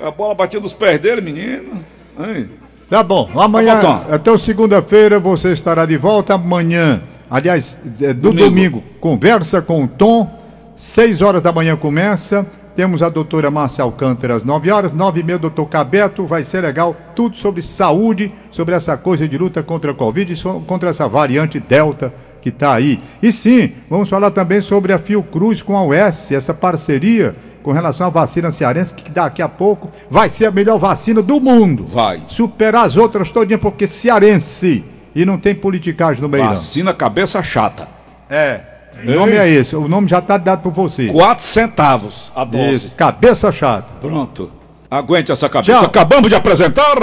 A 0.00 0.10
bola 0.10 0.34
batia 0.34 0.60
nos 0.60 0.72
pés 0.72 0.98
dele, 0.98 1.20
menino. 1.20 1.84
Hein? 2.18 2.48
Tá 2.88 3.02
bom. 3.02 3.28
Amanhã, 3.34 3.78
tá 3.80 4.06
até 4.10 4.38
segunda-feira, 4.38 5.20
você 5.20 5.52
estará 5.52 5.84
de 5.84 5.98
volta. 5.98 6.34
Amanhã, 6.34 7.02
aliás, 7.30 7.78
é, 8.00 8.14
do 8.14 8.30
domingo, 8.30 8.48
domingo 8.48 8.84
conversa 8.98 9.60
com 9.60 9.84
o 9.84 9.88
Tom 9.88 10.42
6 10.74 11.22
horas 11.22 11.42
da 11.42 11.52
manhã 11.52 11.76
começa. 11.76 12.46
Temos 12.74 13.02
a 13.02 13.10
doutora 13.10 13.50
Márcia 13.50 13.84
Alcântara 13.84 14.36
às 14.36 14.42
9 14.42 14.70
horas, 14.70 14.94
9 14.94 15.20
e 15.20 15.22
meia, 15.22 15.38
doutor 15.38 15.66
Cabeto. 15.66 16.26
Vai 16.26 16.42
ser 16.42 16.62
legal, 16.62 16.96
tudo 17.14 17.36
sobre 17.36 17.60
saúde, 17.60 18.32
sobre 18.50 18.74
essa 18.74 18.96
coisa 18.96 19.28
de 19.28 19.36
luta 19.36 19.62
contra 19.62 19.90
a 19.90 19.94
Covid, 19.94 20.42
contra 20.66 20.88
essa 20.88 21.06
variante 21.06 21.60
Delta 21.60 22.12
que 22.40 22.48
está 22.48 22.74
aí. 22.74 23.00
E 23.22 23.30
sim, 23.30 23.72
vamos 23.88 24.08
falar 24.08 24.30
também 24.30 24.60
sobre 24.60 24.92
a 24.92 24.98
Fiocruz 24.98 25.62
com 25.62 25.76
a 25.76 25.84
UES, 25.84 26.32
essa 26.32 26.52
parceria 26.52 27.34
com 27.62 27.72
relação 27.72 28.08
à 28.08 28.10
vacina 28.10 28.50
cearense, 28.50 28.94
que 28.94 29.10
daqui 29.10 29.40
a 29.40 29.48
pouco 29.48 29.88
vai 30.10 30.28
ser 30.28 30.46
a 30.46 30.50
melhor 30.50 30.78
vacina 30.78 31.22
do 31.22 31.38
mundo. 31.38 31.84
Vai. 31.86 32.22
Superar 32.26 32.86
as 32.86 32.96
outras 32.96 33.30
todinhas, 33.30 33.60
porque 33.60 33.86
cearense. 33.86 34.84
E 35.14 35.24
não 35.26 35.38
tem 35.38 35.54
politicagem 35.54 36.22
no 36.22 36.28
meio. 36.28 36.44
Vacina 36.44 36.90
não. 36.90 36.98
cabeça 36.98 37.42
chata. 37.42 37.86
É. 38.28 38.71
O 39.04 39.10
nome 39.10 39.32
é 39.36 39.48
esse, 39.48 39.74
o 39.74 39.88
nome 39.88 40.06
já 40.06 40.18
está 40.18 40.36
dado 40.38 40.62
por 40.62 40.72
você. 40.72 41.06
Quatro 41.06 41.44
centavos 41.44 42.32
a 42.34 42.44
dose. 42.44 42.72
Isso, 42.72 42.92
cabeça 42.94 43.50
chata. 43.50 43.92
Pronto. 44.00 44.50
Aguente 44.90 45.32
essa 45.32 45.48
cabeça. 45.48 45.78
Tchau. 45.78 45.86
Acabamos 45.86 46.28
de 46.28 46.34
apresentar. 46.36 46.96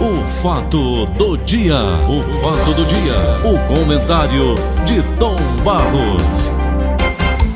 O 0.00 0.26
fato 0.26 1.06
do 1.06 1.38
dia. 1.38 1.78
O 2.08 2.22
fato 2.40 2.74
do 2.74 2.84
dia. 2.84 3.14
O 3.42 3.58
comentário 3.66 4.54
de 4.84 5.02
Tom 5.18 5.36
Barros. 5.64 6.63